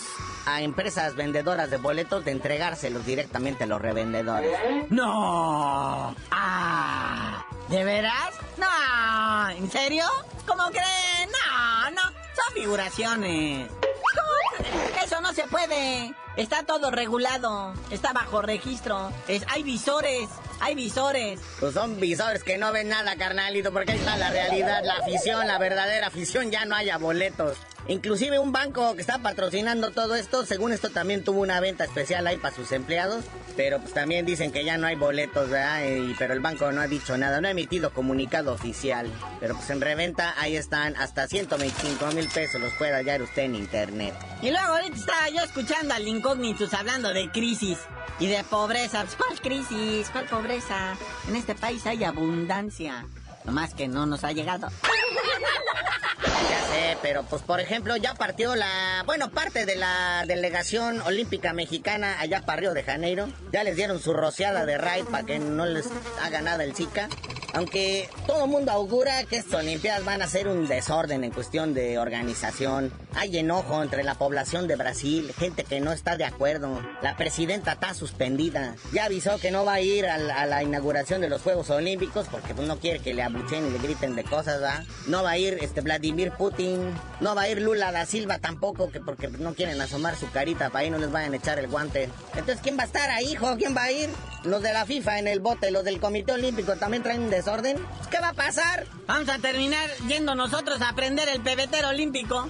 a 0.46 0.60
empresas 0.62 1.16
vendedoras 1.16 1.70
de 1.70 1.78
boletos 1.78 2.24
de 2.24 2.32
entregárselos 2.32 3.04
directamente 3.06 3.64
a 3.64 3.66
los 3.66 3.80
revendedores. 3.80 4.52
¡No! 4.90 6.14
¡Ah! 6.30 6.83
¿De 7.74 7.82
veras? 7.82 8.30
¡No! 8.56 9.50
¿En 9.50 9.68
serio? 9.68 10.04
¿Cómo 10.46 10.62
creen? 10.68 11.28
No, 11.28 11.90
no, 11.90 12.02
son 12.02 12.54
figuraciones. 12.54 13.68
Eso 15.04 15.20
no 15.20 15.32
se 15.32 15.42
puede. 15.48 16.14
Está 16.36 16.62
todo 16.62 16.92
regulado, 16.92 17.74
está 17.90 18.12
bajo 18.12 18.42
registro, 18.42 19.12
es, 19.26 19.44
hay 19.48 19.64
visores, 19.64 20.28
hay 20.60 20.76
visores. 20.76 21.40
Pues 21.58 21.74
son 21.74 21.98
visores 21.98 22.44
que 22.44 22.58
no 22.58 22.70
ven 22.70 22.90
nada, 22.90 23.16
carnalito, 23.16 23.72
porque 23.72 23.90
ahí 23.90 23.98
está 23.98 24.16
la 24.18 24.30
realidad, 24.30 24.84
la 24.84 24.94
afición, 24.94 25.44
la 25.48 25.58
verdadera 25.58 26.06
afición, 26.06 26.52
ya 26.52 26.66
no 26.66 26.76
haya 26.76 26.96
boletos. 26.98 27.58
Inclusive 27.86 28.38
un 28.38 28.52
banco 28.52 28.94
que 28.94 29.02
está 29.02 29.18
patrocinando 29.18 29.90
todo 29.90 30.14
esto, 30.14 30.46
según 30.46 30.72
esto 30.72 30.88
también 30.88 31.22
tuvo 31.22 31.40
una 31.40 31.60
venta 31.60 31.84
especial 31.84 32.26
ahí 32.26 32.38
para 32.38 32.54
sus 32.54 32.72
empleados, 32.72 33.24
pero 33.56 33.78
pues 33.78 33.92
también 33.92 34.24
dicen 34.24 34.52
que 34.52 34.64
ya 34.64 34.78
no 34.78 34.86
hay 34.86 34.96
boletos, 34.96 35.50
¿verdad? 35.50 35.84
Y, 35.84 36.14
pero 36.18 36.32
el 36.32 36.40
banco 36.40 36.72
no 36.72 36.80
ha 36.80 36.86
dicho 36.86 37.18
nada, 37.18 37.42
no 37.42 37.48
ha 37.48 37.50
emitido 37.50 37.90
comunicado 37.90 38.54
oficial. 38.54 39.10
Pero 39.38 39.54
pues 39.54 39.68
en 39.68 39.82
reventa 39.82 40.34
ahí 40.38 40.56
están 40.56 40.96
hasta 40.96 41.28
125 41.28 42.06
mil 42.12 42.28
pesos, 42.28 42.60
los 42.60 42.72
puede 42.74 42.92
hallar 42.92 43.20
usted 43.20 43.42
en 43.42 43.56
internet. 43.56 44.14
Y 44.40 44.50
luego 44.50 44.66
ahorita 44.66 44.96
estaba 44.96 45.28
yo 45.28 45.42
escuchando 45.42 45.92
al 45.92 46.08
incógnitus 46.08 46.72
hablando 46.72 47.12
de 47.12 47.30
crisis 47.30 47.78
y 48.18 48.28
de 48.28 48.42
pobreza. 48.44 49.04
Pues, 49.04 49.16
¿Cuál 49.16 49.40
crisis? 49.40 50.08
¿Cuál 50.10 50.24
pobreza? 50.24 50.96
En 51.28 51.36
este 51.36 51.54
país 51.54 51.84
hay 51.86 52.02
abundancia, 52.04 53.06
nomás 53.44 53.74
que 53.74 53.88
no 53.88 54.06
nos 54.06 54.24
ha 54.24 54.32
llegado. 54.32 54.68
Ya 56.50 56.60
sé, 56.68 56.98
pero 57.02 57.22
pues 57.24 57.42
por 57.42 57.60
ejemplo 57.60 57.96
ya 57.96 58.14
partió 58.14 58.54
la, 58.54 59.02
bueno, 59.06 59.30
parte 59.30 59.66
de 59.66 59.76
la 59.76 60.24
delegación 60.26 61.00
olímpica 61.02 61.52
mexicana 61.52 62.20
allá 62.20 62.42
para 62.42 62.60
Río 62.60 62.74
de 62.74 62.82
Janeiro. 62.82 63.28
Ya 63.52 63.64
les 63.64 63.76
dieron 63.76 64.00
su 64.00 64.12
rociada 64.12 64.66
de 64.66 64.78
raid 64.78 65.04
para 65.04 65.24
que 65.24 65.38
no 65.38 65.66
les 65.66 65.86
haga 66.22 66.40
nada 66.40 66.64
el 66.64 66.74
Zika. 66.74 67.08
Aunque 67.54 68.08
todo 68.26 68.44
el 68.44 68.50
mundo 68.50 68.72
augura 68.72 69.22
que 69.24 69.36
estas 69.36 69.60
Olimpiadas 69.60 70.04
van 70.04 70.22
a 70.22 70.26
ser 70.26 70.48
un 70.48 70.66
desorden 70.66 71.22
en 71.22 71.30
cuestión 71.30 71.72
de 71.72 71.98
organización. 71.98 72.92
Hay 73.16 73.38
enojo 73.38 73.82
entre 73.82 74.02
la 74.02 74.14
población 74.16 74.66
de 74.66 74.76
Brasil, 74.76 75.32
gente 75.38 75.64
que 75.64 75.80
no 75.80 75.92
está 75.92 76.16
de 76.16 76.24
acuerdo. 76.24 76.80
La 77.00 77.16
presidenta 77.16 77.72
está 77.72 77.94
suspendida. 77.94 78.74
Ya 78.92 79.04
avisó 79.04 79.38
que 79.38 79.50
no 79.50 79.64
va 79.64 79.74
a 79.74 79.80
ir 79.80 80.06
a 80.06 80.18
la, 80.18 80.62
inauguración 80.62 81.20
de 81.20 81.28
los 81.28 81.42
Juegos 81.42 81.70
Olímpicos 81.70 82.26
porque 82.30 82.54
pues, 82.54 82.66
no 82.66 82.78
quiere 82.78 83.00
que 83.00 83.14
le 83.14 83.22
abuchen 83.22 83.66
y 83.66 83.70
le 83.70 83.78
griten 83.78 84.16
de 84.16 84.24
cosas, 84.24 84.60
¿verdad? 84.60 84.84
No 85.06 85.22
va 85.22 85.30
a 85.30 85.38
ir 85.38 85.58
este 85.60 85.80
Vladimir 85.80 86.32
Putin. 86.32 86.92
No 87.20 87.34
va 87.34 87.42
a 87.42 87.48
ir 87.48 87.60
Lula 87.60 87.92
da 87.92 88.06
Silva 88.06 88.38
tampoco, 88.38 88.90
que 88.90 89.00
porque 89.00 89.28
no 89.28 89.54
quieren 89.54 89.80
asomar 89.80 90.16
su 90.16 90.30
carita 90.30 90.70
para 90.70 90.80
ahí 90.80 90.90
no 90.90 90.98
les 90.98 91.10
vayan 91.10 91.32
a 91.32 91.36
echar 91.36 91.58
el 91.58 91.68
guante. 91.68 92.10
Entonces, 92.32 92.58
¿quién 92.62 92.76
va 92.78 92.82
a 92.82 92.86
estar 92.86 93.10
ahí, 93.10 93.32
hijo? 93.32 93.56
¿Quién 93.56 93.76
va 93.76 93.84
a 93.84 93.92
ir? 93.92 94.10
Los 94.44 94.62
de 94.62 94.72
la 94.72 94.86
FIFA 94.86 95.20
en 95.20 95.28
el 95.28 95.40
bote, 95.40 95.70
los 95.70 95.84
del 95.84 96.00
Comité 96.00 96.32
Olímpico 96.32 96.76
también 96.76 97.02
traen 97.02 97.22
un 97.22 97.30
desorden. 97.30 97.78
¿Qué 98.10 98.18
va 98.20 98.30
a 98.30 98.34
pasar? 98.34 98.86
Vamos 99.06 99.28
a 99.28 99.38
terminar 99.38 99.88
yendo 100.08 100.34
nosotros 100.34 100.80
a 100.82 100.90
aprender 100.90 101.28
el 101.28 101.40
pebetero 101.40 101.88
olímpico. 101.88 102.48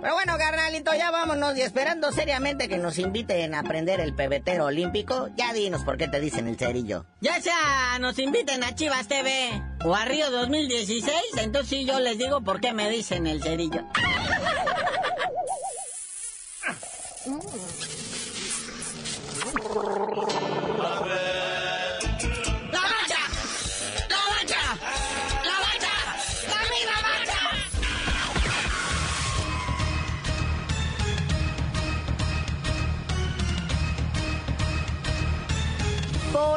Pero 0.00 0.14
bueno, 0.14 0.38
carnalito, 0.38 0.94
ya 0.94 1.10
vámonos 1.10 1.56
y 1.56 1.62
esperando 1.62 2.12
seriamente 2.12 2.68
que 2.68 2.78
nos 2.78 2.98
inviten 2.98 3.54
a 3.54 3.60
aprender 3.60 4.00
el 4.00 4.14
pebetero 4.14 4.66
olímpico, 4.66 5.28
ya 5.36 5.52
dinos 5.52 5.82
por 5.82 5.96
qué 5.96 6.06
te 6.06 6.20
dicen 6.20 6.46
el 6.46 6.56
cerillo. 6.56 7.04
Ya 7.20 7.40
sea 7.40 7.98
nos 7.98 8.18
inviten 8.18 8.62
a 8.62 8.74
Chivas 8.74 9.08
TV 9.08 9.60
o 9.84 9.94
a 9.94 10.04
Río 10.04 10.30
2016, 10.30 11.12
entonces 11.38 11.70
sí 11.70 11.84
yo 11.84 11.98
les 11.98 12.16
digo 12.16 12.42
por 12.42 12.60
qué 12.60 12.72
me 12.72 12.88
dicen 12.88 13.26
el 13.26 13.42
cerillo. 13.42 13.84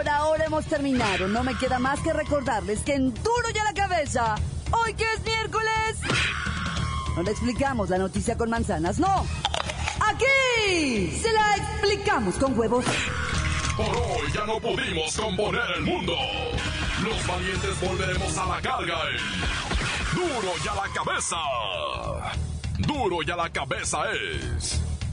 Por 0.01 0.09
ahora 0.09 0.45
hemos 0.45 0.65
terminado. 0.65 1.27
No 1.27 1.43
me 1.43 1.55
queda 1.55 1.77
más 1.77 1.99
que 1.99 2.11
recordarles 2.11 2.79
que 2.79 2.95
en 2.95 3.13
duro 3.13 3.49
ya 3.53 3.63
la 3.63 3.73
cabeza, 3.73 4.33
hoy 4.71 4.95
que 4.95 5.03
es 5.03 5.23
miércoles, 5.23 5.99
no 7.15 7.21
le 7.21 7.29
explicamos 7.29 7.87
la 7.91 7.99
noticia 7.99 8.35
con 8.35 8.49
manzanas, 8.49 8.97
no. 8.97 9.27
Aquí 9.99 11.19
se 11.21 11.31
la 11.31 11.55
explicamos 11.55 12.33
con 12.33 12.57
huevos. 12.57 12.83
Por 13.77 13.95
hoy 13.95 14.31
ya 14.33 14.43
no 14.47 14.59
pudimos 14.59 15.15
componer 15.15 15.69
el 15.77 15.83
mundo. 15.83 16.15
Los 17.03 17.27
valientes 17.27 17.79
volveremos 17.79 18.35
a 18.39 18.45
la 18.47 18.59
carga 18.59 18.97
en 19.07 20.19
Duro 20.19 20.53
y 20.65 20.67
a 20.67 20.73
la 20.73 20.93
cabeza. 20.95 21.37
Duro 22.79 23.17
y 23.21 23.29
a 23.29 23.35
la 23.35 23.49
cabeza 23.51 23.99
es 24.13 24.80